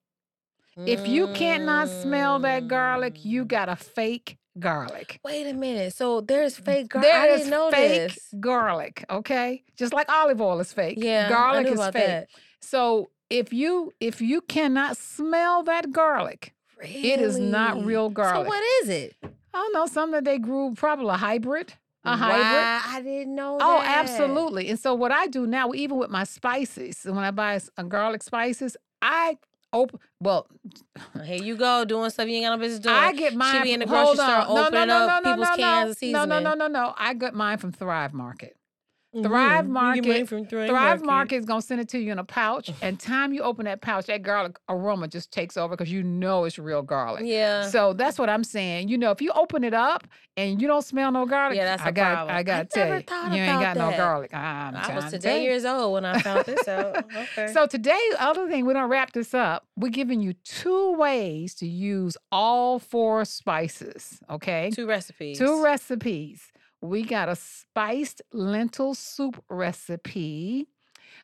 If 0.86 1.08
you 1.08 1.28
can't 1.30 1.66
not 1.66 1.90
smell 1.90 2.40
that 2.40 2.68
garlic, 2.68 3.24
you 3.26 3.46
Mm. 3.46 3.48
got 3.50 3.70
a 3.70 3.76
fake 3.76 4.38
garlic. 4.60 5.20
Wait 5.24 5.48
a 5.48 5.54
minute. 5.54 5.94
So 5.94 6.22
there's 6.22 6.56
fake 6.58 6.90
garlic. 6.90 7.12
There 7.12 7.20
I 7.22 7.28
didn't 7.28 7.50
know 7.52 7.70
fake 7.72 8.14
this. 8.14 8.34
garlic, 8.40 9.06
okay? 9.10 9.64
Just 9.76 9.94
like 9.94 10.10
olive 10.12 10.42
oil 10.42 10.60
is 10.60 10.74
fake. 10.74 10.98
Yeah, 11.00 11.30
garlic 11.30 11.68
is 11.68 11.80
fake. 11.86 11.94
that. 11.94 12.30
So 12.62 13.10
if 13.30 13.52
you 13.54 13.92
if 14.00 14.22
you 14.22 14.42
cannot 14.42 14.98
smell 14.98 15.64
that 15.64 15.92
garlic, 15.92 16.54
it 16.82 17.20
is 17.20 17.38
not 17.38 17.84
real 17.84 18.10
garlic. 18.10 18.46
So 18.46 18.48
what 18.48 18.64
is 18.84 18.90
it? 18.90 19.16
I 19.24 19.30
don't 19.54 19.74
know, 19.74 19.86
something 19.88 20.12
that 20.14 20.26
they 20.26 20.38
grew, 20.38 20.74
probably 20.76 21.08
a 21.08 21.18
hybrid. 21.18 21.74
A 22.04 22.16
hybrid. 22.16 22.42
Wow, 22.42 22.82
I 22.86 23.02
didn't 23.02 23.36
know 23.36 23.58
Oh, 23.60 23.80
that. 23.80 23.98
absolutely. 24.06 24.70
And 24.70 24.80
so 24.80 24.94
what 24.94 25.12
I 25.12 25.28
do 25.28 25.46
now, 25.48 25.74
even 25.74 25.98
with 25.98 26.10
my 26.10 26.24
spices, 26.24 27.02
when 27.04 27.18
I 27.18 27.32
buy 27.32 27.60
uh, 27.78 27.84
garlic 27.84 28.24
spices, 28.24 28.78
I 29.02 29.38
open. 29.74 30.00
Well, 30.22 30.48
Here 31.26 31.44
you 31.44 31.58
go, 31.58 31.84
doing 31.86 32.10
stuff 32.12 32.28
you 32.28 32.36
ain't 32.36 32.46
got 32.46 32.56
no 32.56 32.62
business 32.62 32.80
doing. 32.80 32.96
I 32.96 33.12
get 33.14 33.36
mine. 33.36 33.58
She 33.58 33.64
be 33.64 33.74
in 33.74 33.82
the 33.82 33.88
grocery 33.88 34.16
store 34.16 34.26
on. 34.30 34.56
No, 34.56 34.68
opening 34.68 34.88
no, 34.88 35.06
no, 35.06 35.14
up 35.14 35.24
people's 35.24 35.50
cans 35.58 36.02
of 36.02 36.10
no, 36.10 36.26
no, 36.26 36.40
no, 36.40 36.54
no, 36.54 36.68
no, 36.68 36.68
no. 36.68 36.94
I 36.98 37.14
got 37.14 37.34
mine 37.34 37.58
from 37.58 37.72
Thrive 37.74 38.14
Market. 38.14 38.56
Mhm. 39.18 39.24
Thrive 39.24 39.66
get 39.66 39.72
Market- 39.72 40.28
from 40.30 40.46
Thrive, 40.46 40.70
Thrive 40.70 41.04
Market. 41.04 41.36
Is 41.38 41.46
gonna 41.46 41.62
send 41.62 41.82
it 41.82 41.90
to 41.90 42.00
you 42.00 42.12
in 42.12 42.20
a 42.20 42.24
pouch, 42.24 42.70
and 42.82 43.00
time 43.00 43.34
you 43.34 43.42
open 43.42 43.66
that 43.66 43.82
pouch, 43.82 44.06
that 44.08 44.22
garlic 44.22 44.58
aroma 44.70 45.08
just 45.08 45.32
takes 45.32 45.58
over 45.58 45.76
because 45.76 45.92
you 45.92 46.04
know 46.04 46.44
it's 46.46 46.60
real 46.60 46.82
garlic. 46.82 47.24
Yeah. 47.26 47.64
So 47.70 47.94
that's 47.94 48.20
what 48.20 48.30
I'm 48.30 48.44
saying. 48.44 48.90
You 48.90 48.98
know, 48.98 49.12
if 49.12 49.22
you 49.22 49.32
open 49.32 49.64
it 49.64 49.74
up 49.74 50.08
and 50.36 50.62
you 50.62 50.68
don't 50.68 50.84
smell 50.84 51.12
no 51.12 51.26
garlic, 51.26 51.58
Yeah, 51.58 51.66
that's 51.66 51.82
I 51.84 51.90
a 51.90 51.92
got, 51.92 52.14
problem. 52.14 52.36
I 52.36 52.40
I 52.40 52.44
got 52.44 52.70
to 52.70 52.76
tell 52.76 52.88
you, 52.88 52.94
you 53.36 53.44
ain't 53.44 53.62
got 53.62 53.78
no 53.78 53.92
garlic. 53.98 54.34
I'm 54.34 54.76
I 54.76 54.96
was 54.96 55.06
to 55.06 55.12
today 55.12 55.44
you. 55.44 55.50
years 55.50 55.66
old 55.66 55.94
when 55.94 56.06
I 56.06 56.20
found 56.20 56.46
this 56.46 56.68
out. 56.68 57.06
Okay. 57.18 57.52
So 57.54 57.66
today, 57.66 58.00
other 58.20 58.48
thing, 58.48 58.66
we're 58.66 58.74
gonna 58.74 58.88
wrap 58.88 59.14
this 59.14 59.34
up. 59.34 59.66
We're 59.76 59.90
giving 59.90 60.22
you 60.22 60.34
two 60.44 60.94
ways 60.96 61.56
to 61.56 61.68
use 61.68 62.16
all 62.32 62.80
four 62.80 63.26
spices. 63.26 64.20
Okay, 64.30 64.70
two 64.74 64.86
recipes. 64.88 65.38
two 65.40 65.64
recipes. 65.64 66.52
We 66.82 67.04
got 67.04 67.30
a 67.30 67.36
spiced 67.36 68.22
lentil 68.32 68.94
soup 68.94 69.44
recipe 69.50 70.68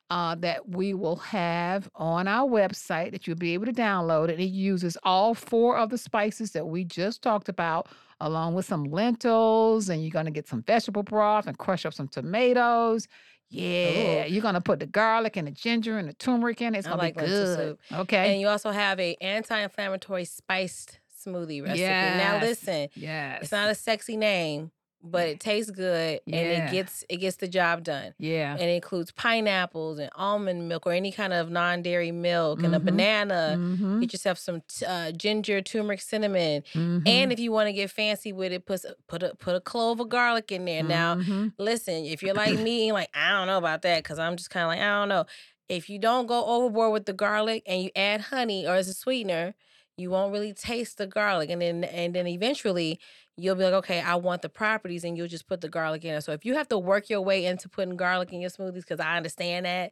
uh, 0.10 0.36
that 0.36 0.70
we 0.70 0.94
will 0.94 1.18
have 1.18 1.90
on 1.96 2.28
our 2.28 2.48
website 2.48 3.12
that 3.12 3.28
you'll 3.28 3.38
be 3.38 3.54
able 3.54 3.66
to 3.66 3.74
download. 3.74 4.30
And 4.30 4.40
it 4.40 4.46
uses 4.46 4.98
all 5.04 5.34
four 5.34 5.78
of 5.78 5.90
the 5.90 5.98
spices 5.98 6.52
that 6.52 6.68
we 6.68 6.84
just 6.84 7.22
talked 7.22 7.50
about, 7.50 7.88
along 8.20 8.56
with 8.56 8.66
some 8.66 8.86
lentils. 8.86 9.90
And 9.90 10.02
you're 10.02 10.12
going 10.12 10.26
to 10.26 10.32
get 10.32 10.48
some 10.48 10.64
vegetable 10.64 11.04
broth 11.04 11.48
and 11.48 11.58
crush 11.58 11.86
up 11.86 11.94
some 11.94 12.08
tomatoes. 12.08 13.08
Yeah, 13.50 14.26
you're 14.26 14.42
going 14.42 14.56
to 14.56 14.62
put 14.62 14.80
the 14.80 14.88
garlic 14.88 15.38
and 15.38 15.48
the 15.48 15.52
ginger 15.52 16.00
and 16.00 16.10
the 16.10 16.14
turmeric 16.14 16.60
in 16.62 16.74
it. 16.74 16.80
It's 16.80 16.88
I 16.88 16.92
going 16.92 17.00
to 17.00 17.06
like 17.06 17.16
be 17.16 17.22
lentil 17.22 17.46
good. 17.46 17.58
soup. 17.58 17.80
Okay. 18.00 18.32
And 18.32 18.42
you 18.42 18.48
also 18.48 18.72
have 18.72 19.00
a 19.00 19.16
anti-inflammatory 19.22 20.26
spiced 20.26 21.00
smoothie 21.24 21.64
recipe. 21.64 21.84
Now 21.84 22.40
listen, 22.42 22.90
yes. 22.96 23.44
it's 23.44 23.52
not 23.52 23.70
a 23.70 23.76
sexy 23.76 24.18
name, 24.18 24.72
but 25.04 25.28
it 25.28 25.40
tastes 25.40 25.72
good 25.72 26.22
and 26.32 26.50
Yeah. 26.50 26.52
it 26.52 26.66
gets 26.66 27.04
it 27.10 27.18
gets 27.18 27.38
the 27.38 27.48
job 27.48 27.84
done. 27.84 28.14
yeah. 28.18 28.60
And 28.60 28.70
it 28.70 28.74
includes 28.76 29.12
pineapples 29.12 30.00
and 30.00 30.10
almond 30.16 30.70
milk 30.70 30.86
or 30.88 30.92
any 30.94 31.12
kind 31.12 31.34
of 31.34 31.50
non-dairy 31.52 32.12
milk 32.12 32.64
and 32.64 32.76
a 32.76 32.80
Mhm. 32.80 32.86
banana. 32.86 33.60
Mhm, 33.68 34.00
Get 34.00 34.14
yourself 34.14 34.38
some 34.38 34.62
t- 34.68 34.86
uh, 34.86 35.12
ginger, 35.12 35.62
turmeric, 35.62 36.02
cinnamon, 36.02 36.64
mhm, 36.74 37.04
and 37.06 37.32
if 37.32 37.40
you 37.40 37.52
want 37.52 37.68
to 37.68 37.74
get 37.74 37.92
fancy 37.92 38.32
with 38.34 38.52
it, 38.52 38.66
put 38.66 38.82
put 39.08 39.24
a 39.24 39.36
put 39.36 39.56
a 39.56 39.62
clove 39.62 40.00
of 40.00 40.10
garlic 40.10 40.52
in 40.52 40.66
there. 40.66 40.84
Now, 40.84 41.18
mhm. 41.18 41.54
listen, 41.58 42.06
if 42.06 42.24
you're 42.24 42.34
like 42.36 42.58
me, 42.58 42.90
and 42.90 42.94
like 42.94 43.10
I 43.14 43.32
don't 43.32 43.48
know 43.48 43.58
about 43.58 43.82
that 43.84 44.04
because 44.04 44.20
I'm 44.20 44.36
just 44.38 44.50
kind 44.50 44.64
of 44.66 44.70
like 44.70 44.80
I 44.80 45.00
don't 45.00 45.10
know. 45.10 45.26
If 45.70 45.90
you 45.90 46.00
don't 46.00 46.28
go 46.28 46.46
overboard 46.46 46.92
with 46.94 47.06
the 47.06 47.14
garlic 47.14 47.64
and 47.66 47.82
you 47.84 47.90
add 47.96 48.22
honey 48.22 48.68
or 48.68 48.76
as 48.76 48.88
a 48.88 48.94
sweetener, 48.94 49.56
you 49.98 50.10
won't 50.10 50.34
really 50.34 50.54
taste 50.54 50.98
the 50.98 51.08
garlic, 51.08 51.50
and 51.50 51.62
then 51.62 51.84
and 51.86 52.14
then 52.16 52.28
eventually 52.28 53.00
you'll 53.38 53.56
be 53.56 53.64
like, 53.64 53.74
okay, 53.74 54.00
I 54.02 54.16
want 54.16 54.42
the 54.42 54.50
properties, 54.50 55.04
and 55.04 55.18
you'll 55.18 55.28
just 55.28 55.48
put 55.48 55.62
the 55.62 55.70
garlic 55.70 56.06
in. 56.06 56.14
it. 56.14 56.22
So 56.22 56.32
if 56.34 56.46
you 56.46 56.54
have 56.56 56.68
to 56.70 56.78
work 56.78 57.10
your 57.10 57.22
way 57.22 57.46
into 57.46 57.68
putting 57.70 57.96
garlic 57.98 58.32
in 58.34 58.42
your 58.42 58.50
smoothies, 58.50 58.76
because 58.82 59.00
I 59.00 59.18
understand 59.18 59.66
that, 59.66 59.92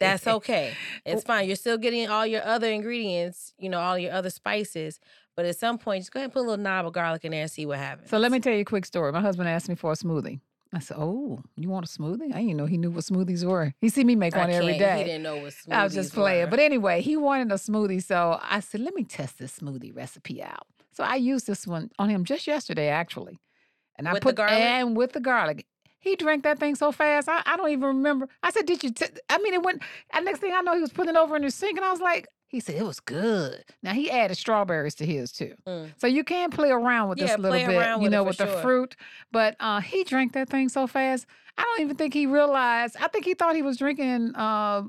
that's 0.00 0.26
okay. 0.38 0.74
It's 1.04 1.24
fine. 1.24 1.46
You're 1.46 1.56
still 1.56 1.78
getting 1.78 2.08
all 2.08 2.26
your 2.26 2.44
other 2.44 2.68
ingredients, 2.68 3.54
you 3.58 3.68
know, 3.68 3.80
all 3.80 3.98
your 3.98 4.12
other 4.12 4.30
spices. 4.30 4.98
But 5.36 5.46
at 5.46 5.56
some 5.56 5.78
point, 5.78 6.02
just 6.02 6.12
go 6.12 6.18
ahead 6.18 6.26
and 6.26 6.32
put 6.32 6.40
a 6.40 6.46
little 6.48 6.62
knob 6.62 6.86
of 6.86 6.92
garlic 6.92 7.24
in 7.24 7.30
there 7.30 7.42
and 7.42 7.50
see 7.50 7.64
what 7.64 7.78
happens. 7.78 8.10
So 8.10 8.18
let 8.18 8.30
me 8.32 8.38
tell 8.40 8.52
you 8.52 8.60
a 8.60 8.64
quick 8.64 8.84
story. 8.84 9.12
My 9.12 9.20
husband 9.20 9.48
asked 9.48 9.68
me 9.68 9.74
for 9.76 9.92
a 9.92 9.94
smoothie. 9.94 10.40
I 10.74 10.78
said, 10.78 10.96
"Oh, 10.98 11.42
you 11.56 11.68
want 11.68 11.86
a 11.86 11.88
smoothie? 11.88 12.34
I 12.34 12.40
didn't 12.40 12.56
know 12.56 12.64
he 12.66 12.78
knew 12.78 12.90
what 12.90 13.04
smoothies 13.04 13.44
were. 13.44 13.74
He 13.82 13.90
see 13.90 14.04
me 14.04 14.16
make 14.16 14.34
I 14.34 14.40
one 14.40 14.50
every 14.50 14.78
can't- 14.78 14.98
He 14.98 15.04
didn't 15.04 15.22
know 15.22 15.36
what 15.36 15.52
smoothies. 15.52 15.72
I 15.74 15.84
was 15.84 15.94
just 15.94 16.14
playing. 16.14 16.46
were. 16.46 16.50
But 16.50 16.60
anyway, 16.60 17.02
he 17.02 17.16
wanted 17.16 17.52
a 17.52 17.56
smoothie, 17.56 18.02
so 18.02 18.38
I 18.42 18.60
said, 18.60 18.80
"Let 18.80 18.94
me 18.94 19.04
test 19.04 19.38
this 19.38 19.58
smoothie 19.58 19.94
recipe 19.94 20.42
out." 20.42 20.66
So 20.92 21.04
I 21.04 21.16
used 21.16 21.46
this 21.46 21.66
one 21.66 21.90
on 21.98 22.08
him 22.08 22.24
just 22.24 22.46
yesterday, 22.46 22.88
actually, 22.88 23.38
and 23.96 24.08
I 24.08 24.12
With 24.12 24.22
the 24.22 24.28
put 24.28 24.36
garlic? 24.36 24.58
and 24.58 24.96
with 24.96 25.12
the 25.12 25.20
garlic. 25.20 25.66
He 26.00 26.16
drank 26.16 26.42
that 26.42 26.58
thing 26.58 26.74
so 26.74 26.90
fast, 26.90 27.28
I, 27.28 27.42
I 27.46 27.56
don't 27.56 27.70
even 27.70 27.86
remember. 27.86 28.28
I 28.42 28.50
said, 28.50 28.66
"Did 28.66 28.82
you?" 28.82 28.90
T-? 28.90 29.06
I 29.28 29.38
mean, 29.38 29.54
it 29.54 29.62
went. 29.62 29.82
And 30.12 30.24
next 30.24 30.40
thing 30.40 30.52
I 30.52 30.60
know, 30.60 30.74
he 30.74 30.80
was 30.80 30.92
putting 30.92 31.14
it 31.14 31.18
over 31.18 31.36
in 31.36 31.42
the 31.42 31.50
sink, 31.50 31.76
and 31.78 31.84
I 31.84 31.92
was 31.92 32.00
like, 32.00 32.26
"He 32.48 32.58
said 32.58 32.74
it 32.74 32.84
was 32.84 32.98
good." 32.98 33.64
Now 33.84 33.92
he 33.92 34.10
added 34.10 34.36
strawberries 34.36 34.96
to 34.96 35.06
his 35.06 35.30
too. 35.30 35.54
Mm. 35.64 35.92
So 35.98 36.08
you 36.08 36.24
can 36.24 36.50
play 36.50 36.70
around 36.70 37.08
with 37.08 37.18
Yeah, 37.18 37.26
this 37.26 37.34
a 37.36 37.38
little 37.38 37.66
bit, 37.68 38.02
you 38.02 38.10
know, 38.10 38.24
with 38.24 38.38
the 38.38 38.48
fruit. 38.48 38.96
But 39.30 39.54
uh, 39.60 39.80
he 39.80 40.02
drank 40.02 40.32
that 40.32 40.48
thing 40.48 40.68
so 40.68 40.88
fast. 40.88 41.26
I 41.56 41.62
don't 41.62 41.80
even 41.82 41.96
think 41.96 42.14
he 42.14 42.26
realized. 42.26 42.96
I 43.00 43.06
think 43.06 43.24
he 43.24 43.34
thought 43.34 43.54
he 43.54 43.62
was 43.62 43.76
drinking. 43.76 44.34
Uh, 44.34 44.82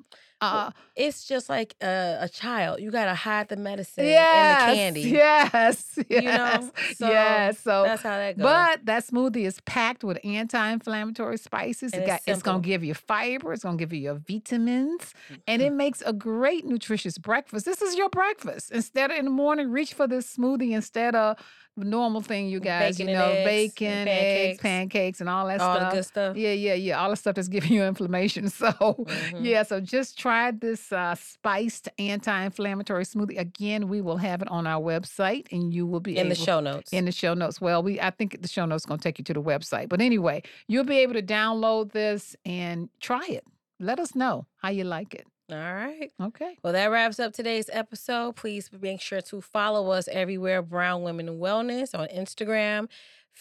uh, 0.44 0.72
It's 0.96 1.26
just 1.28 1.50
like 1.50 1.76
a, 1.82 2.18
a 2.22 2.30
child. 2.30 2.80
You 2.82 2.92
gotta 2.92 3.16
hide 3.16 3.50
the 3.50 3.56
medicine 3.58 4.06
yes, 4.06 4.36
and 4.36 4.52
the 4.52 4.76
candy. 4.78 5.02
yes, 5.10 5.98
yes, 5.98 6.00
You 6.10 6.22
know? 6.32 6.72
So 6.98 7.08
yes. 7.10 7.60
So, 7.60 7.84
That's 7.84 8.04
how 8.04 8.18
that 8.18 8.38
goes. 8.38 8.44
but 8.44 8.86
that 8.86 9.06
smoothie 9.08 9.46
is 9.46 9.60
packed 9.62 10.04
with 10.04 10.20
anti-inflammatory 10.24 11.38
spices. 11.38 11.94
And 11.94 12.04
It 12.04 12.08
got, 12.08 12.22
it's 12.28 12.42
gonna 12.42 12.60
give 12.62 12.84
you 12.84 12.94
fiber. 12.94 13.54
It's 13.54 13.64
gonna 13.64 13.78
give 13.78 13.94
you 13.94 14.00
your 14.00 14.16
vitamins, 14.16 15.14
and 15.48 15.62
Mm. 15.62 15.66
it 15.68 15.72
makes 15.74 16.02
a 16.06 16.14
great 16.14 16.66
nutritious 16.66 17.18
breakfast. 17.18 17.66
This 17.66 17.82
is 17.82 17.96
your 17.96 18.10
breakfast. 18.10 18.72
Instead 18.72 19.12
of 19.12 19.18
in 19.18 19.26
the 19.26 19.32
morning, 19.32 19.70
reach 19.72 19.94
for 19.94 20.08
this 20.08 20.36
smoothie 20.36 20.72
instead 20.72 21.16
of 21.16 21.38
normal 21.76 22.22
thing 22.22 22.48
you 22.50 22.60
guys, 22.60 22.98
Bacon 22.98 23.10
you 23.10 23.18
know, 23.18 23.30
eggs 23.32 23.46
bacon, 23.46 24.08
eggs, 24.08 24.08
pancakes. 24.08 24.62
pancakes, 24.62 25.20
and 25.22 25.30
all 25.30 25.48
that 25.48 25.60
all 25.60 25.76
stuff. 25.76 25.90
the 25.92 25.96
good 25.98 26.06
stuff. 26.06 26.38
Yeah, 26.38 26.52
yeah, 26.52 26.74
yeah. 26.76 27.02
All 27.02 27.10
the 27.10 27.16
stuff 27.16 27.36
that's 27.36 27.48
giving 27.48 27.72
you 27.74 27.84
inflammation. 27.84 28.50
So, 28.50 28.72
Mhm. 28.72 29.44
yeah, 29.44 29.64
so 29.64 29.80
just 29.80 30.18
try 30.18 30.52
this 30.52 30.92
uh, 30.92 31.16
spiced 31.16 31.90
anti-inflammatory 32.00 33.04
smoothie. 33.06 33.40
Again, 33.40 33.88
we 33.88 34.02
will 34.02 34.18
have 34.18 34.42
it 34.42 34.48
on 34.50 34.68
our 34.68 34.82
website, 34.82 35.48
and 35.52 35.74
you 35.74 35.86
will 35.86 36.00
be 36.00 36.18
In 36.18 36.30
the 36.30 36.36
show 36.36 36.60
notes. 36.60 36.92
in 36.94 37.06
the 37.06 37.12
show 37.12 37.34
notes. 37.34 37.60
Well, 37.60 37.82
we 37.84 38.00
I 38.00 38.12
think 38.12 38.42
the 38.42 38.48
show 38.48 38.66
notes 38.66 38.86
going 38.86 39.00
to 39.00 39.04
take 39.04 39.18
you 39.20 39.24
to 39.26 39.34
the 39.34 39.42
website. 39.42 39.90
But 39.90 40.02
anyway, 40.02 40.44
you'll 40.68 40.84
be 40.86 40.98
able 41.00 41.14
to 41.14 41.22
download 41.24 41.92
this 41.92 42.36
and 42.46 42.90
try 43.00 43.26
it. 43.28 43.44
Let 43.80 44.00
us 44.00 44.16
know 44.16 44.46
how 44.58 44.70
you 44.70 44.84
like 44.84 45.14
it. 45.14 45.28
All 45.52 45.58
right. 45.58 46.12
Okay. 46.22 46.58
Well, 46.64 46.74
that 46.74 46.88
wraps 46.88 47.20
up 47.20 47.34
today's 47.34 47.70
episode. 47.72 48.36
Please 48.36 48.70
make 48.82 49.02
sure 49.02 49.22
to 49.22 49.42
follow 49.42 49.92
us 49.92 50.08
everywhere 50.08 50.62
Brown 50.62 51.04
Women 51.04 51.38
Wellness 51.38 51.98
on 51.98 52.08
Instagram, 52.08 52.88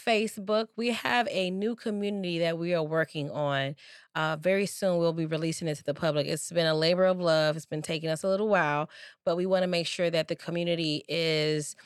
Facebook. 0.07 0.67
We 0.77 0.88
have 0.88 1.29
a 1.31 1.51
new 1.51 1.77
community 1.77 2.41
that 2.41 2.59
we 2.59 2.75
are 2.75 2.83
working 2.83 3.31
on. 3.31 3.77
Uh, 4.17 4.37
very 4.37 4.67
soon, 4.67 4.99
we'll 4.99 5.12
be 5.12 5.27
releasing 5.27 5.69
it 5.69 5.77
to 5.77 5.85
the 5.85 5.95
public. 5.95 6.27
It's 6.27 6.51
been 6.51 6.67
a 6.67 6.75
labor 6.75 7.05
of 7.05 7.21
love. 7.21 7.57
It's 7.57 7.67
been 7.67 7.83
taking 7.83 8.11
us 8.11 8.25
a 8.25 8.29
little 8.29 8.49
while, 8.49 8.91
but 9.25 9.37
we 9.37 9.47
want 9.47 9.62
to 9.62 9.69
make 9.69 9.87
sure 9.87 10.11
that 10.11 10.29
the 10.29 10.37
community 10.37 11.05
is 11.09 11.77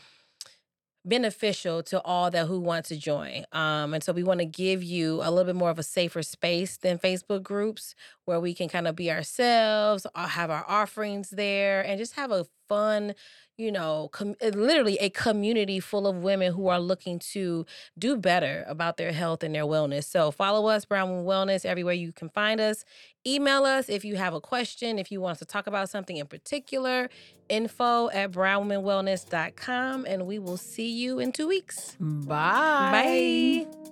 beneficial 1.07 1.83
to 1.85 2.01
all 2.03 2.31
that 2.31 2.47
who 2.47 2.61
want 2.61 2.85
to 2.87 2.97
join. 2.97 3.45
Um, 3.53 3.95
and 3.95 4.03
so 4.03 4.13
we 4.13 4.23
want 4.23 4.41
to 4.41 4.47
give 4.47 4.83
you 4.83 5.23
a 5.23 5.31
little 5.31 5.45
bit 5.45 5.55
more 5.57 5.71
of 5.71 5.79
a 5.79 5.83
safer 5.83 6.23
space 6.23 6.77
than 6.77 6.99
Facebook 6.99 7.43
groups 7.43 7.95
where 8.25 8.41
we 8.41 8.53
can 8.55 8.69
kind 8.69 8.89
of 8.89 8.97
be 8.97 9.11
ourselves, 9.11 10.07
uh, 10.15 10.27
have 10.27 10.51
our 10.51 10.65
offerings 10.69 11.31
there, 11.31 11.81
and 11.83 11.99
just 11.99 12.15
have 12.15 12.31
a 12.33 12.47
fun, 12.69 13.15
you 13.57 13.73
know, 13.73 14.09
com- 14.13 14.37
uh, 14.43 14.49
literally 14.49 14.99
a 14.99 15.09
community 15.11 15.81
full 15.81 16.07
of 16.07 16.17
women 16.17 16.53
who 16.53 16.69
are 16.69 16.81
looking 16.81 17.19
to 17.19 17.65
do 17.99 18.17
better 18.17 18.65
about 18.67 18.97
their 18.97 19.13
health 19.13 19.43
and 19.43 19.55
their 19.55 19.65
wellness. 19.65 20.05
So 20.05 20.31
follow 20.31 20.69
us, 20.69 20.85
Brown 20.85 21.11
Women 21.11 21.25
Wellness, 21.25 21.65
everywhere 21.65 21.95
you 21.95 22.13
can 22.13 22.29
find 22.29 22.61
us. 22.61 22.85
Email 23.27 23.65
us 23.65 23.89
if 23.89 24.05
you 24.05 24.17
have 24.17 24.35
a 24.35 24.41
question, 24.41 24.99
if 24.99 25.11
you 25.11 25.21
want 25.21 25.33
us 25.33 25.39
to 25.41 25.45
talk 25.47 25.67
about 25.67 25.89
something 25.89 26.17
in 26.17 26.27
particular, 26.27 27.09
info 27.49 28.11
at 28.11 28.31
brownwomenwellness.com, 28.33 30.05
and 30.07 30.27
we 30.27 30.39
will 30.39 30.57
see 30.57 30.91
you 30.91 31.19
in 31.19 31.33
two 31.33 31.49
weeks. 31.49 31.97
Bye. 31.99 33.65
Bye. 33.67 33.87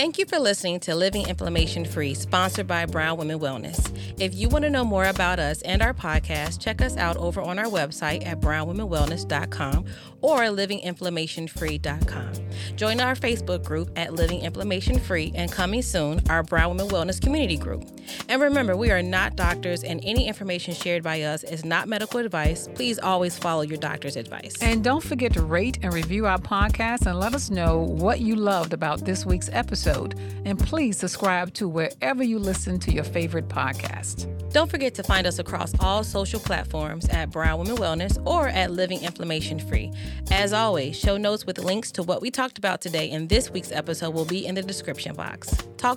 Thank 0.00 0.16
you 0.16 0.24
for 0.24 0.38
listening 0.38 0.80
to 0.80 0.94
Living 0.94 1.28
Inflammation 1.28 1.84
Free, 1.84 2.14
sponsored 2.14 2.66
by 2.66 2.86
Brown 2.86 3.18
Women 3.18 3.38
Wellness. 3.38 3.86
If 4.18 4.34
you 4.34 4.48
want 4.48 4.62
to 4.62 4.70
know 4.70 4.82
more 4.82 5.04
about 5.04 5.38
us 5.38 5.60
and 5.60 5.82
our 5.82 5.92
podcast, 5.92 6.58
check 6.58 6.80
us 6.80 6.96
out 6.96 7.18
over 7.18 7.42
on 7.42 7.58
our 7.58 7.66
website 7.66 8.24
at 8.24 8.40
brownwomenwellness.com 8.40 9.84
or 10.22 10.38
livinginflammationfree.com. 10.38 12.32
Join 12.76 13.00
our 13.00 13.14
Facebook 13.14 13.64
group 13.64 13.90
at 13.96 14.14
Living 14.14 14.40
Inflammation 14.40 14.98
Free 14.98 15.32
and 15.34 15.50
coming 15.50 15.82
soon, 15.82 16.20
our 16.28 16.42
Brown 16.42 16.76
Women 16.76 16.88
Wellness 16.88 17.20
Community 17.20 17.56
Group. 17.56 17.84
And 18.28 18.40
remember, 18.40 18.76
we 18.76 18.90
are 18.90 19.02
not 19.02 19.36
doctors, 19.36 19.84
and 19.84 20.00
any 20.04 20.26
information 20.26 20.74
shared 20.74 21.02
by 21.02 21.22
us 21.22 21.44
is 21.44 21.64
not 21.64 21.88
medical 21.88 22.20
advice. 22.20 22.68
Please 22.74 22.98
always 22.98 23.38
follow 23.38 23.62
your 23.62 23.78
doctor's 23.78 24.16
advice. 24.16 24.56
And 24.60 24.82
don't 24.82 25.02
forget 25.02 25.32
to 25.34 25.42
rate 25.42 25.78
and 25.82 25.92
review 25.92 26.26
our 26.26 26.38
podcast 26.38 27.06
and 27.06 27.18
let 27.18 27.34
us 27.34 27.50
know 27.50 27.78
what 27.78 28.20
you 28.20 28.36
loved 28.36 28.72
about 28.72 29.04
this 29.04 29.24
week's 29.24 29.48
episode. 29.52 30.18
And 30.44 30.58
please 30.58 30.98
subscribe 30.98 31.54
to 31.54 31.68
wherever 31.68 32.22
you 32.22 32.38
listen 32.38 32.78
to 32.80 32.92
your 32.92 33.04
favorite 33.04 33.48
podcast. 33.48 34.26
Don't 34.52 34.68
forget 34.70 34.94
to 34.96 35.04
find 35.04 35.28
us 35.28 35.38
across 35.38 35.72
all 35.78 36.02
social 36.02 36.40
platforms 36.40 37.08
at 37.10 37.30
Brown 37.30 37.60
Women 37.60 37.76
Wellness 37.76 38.20
or 38.26 38.48
at 38.48 38.72
Living 38.72 39.00
Inflammation 39.02 39.60
Free. 39.60 39.92
As 40.32 40.52
always, 40.52 40.98
show 40.98 41.16
notes 41.16 41.46
with 41.46 41.58
links 41.58 41.92
to 41.92 42.02
what 42.02 42.20
we 42.20 42.32
talked 42.32 42.49
about 42.58 42.80
today 42.80 43.10
in 43.10 43.28
this 43.28 43.50
week's 43.50 43.72
episode 43.72 44.14
will 44.14 44.24
be 44.24 44.46
in 44.46 44.54
the 44.54 44.62
description 44.62 45.14
box. 45.14 45.56
Talk 45.76 45.88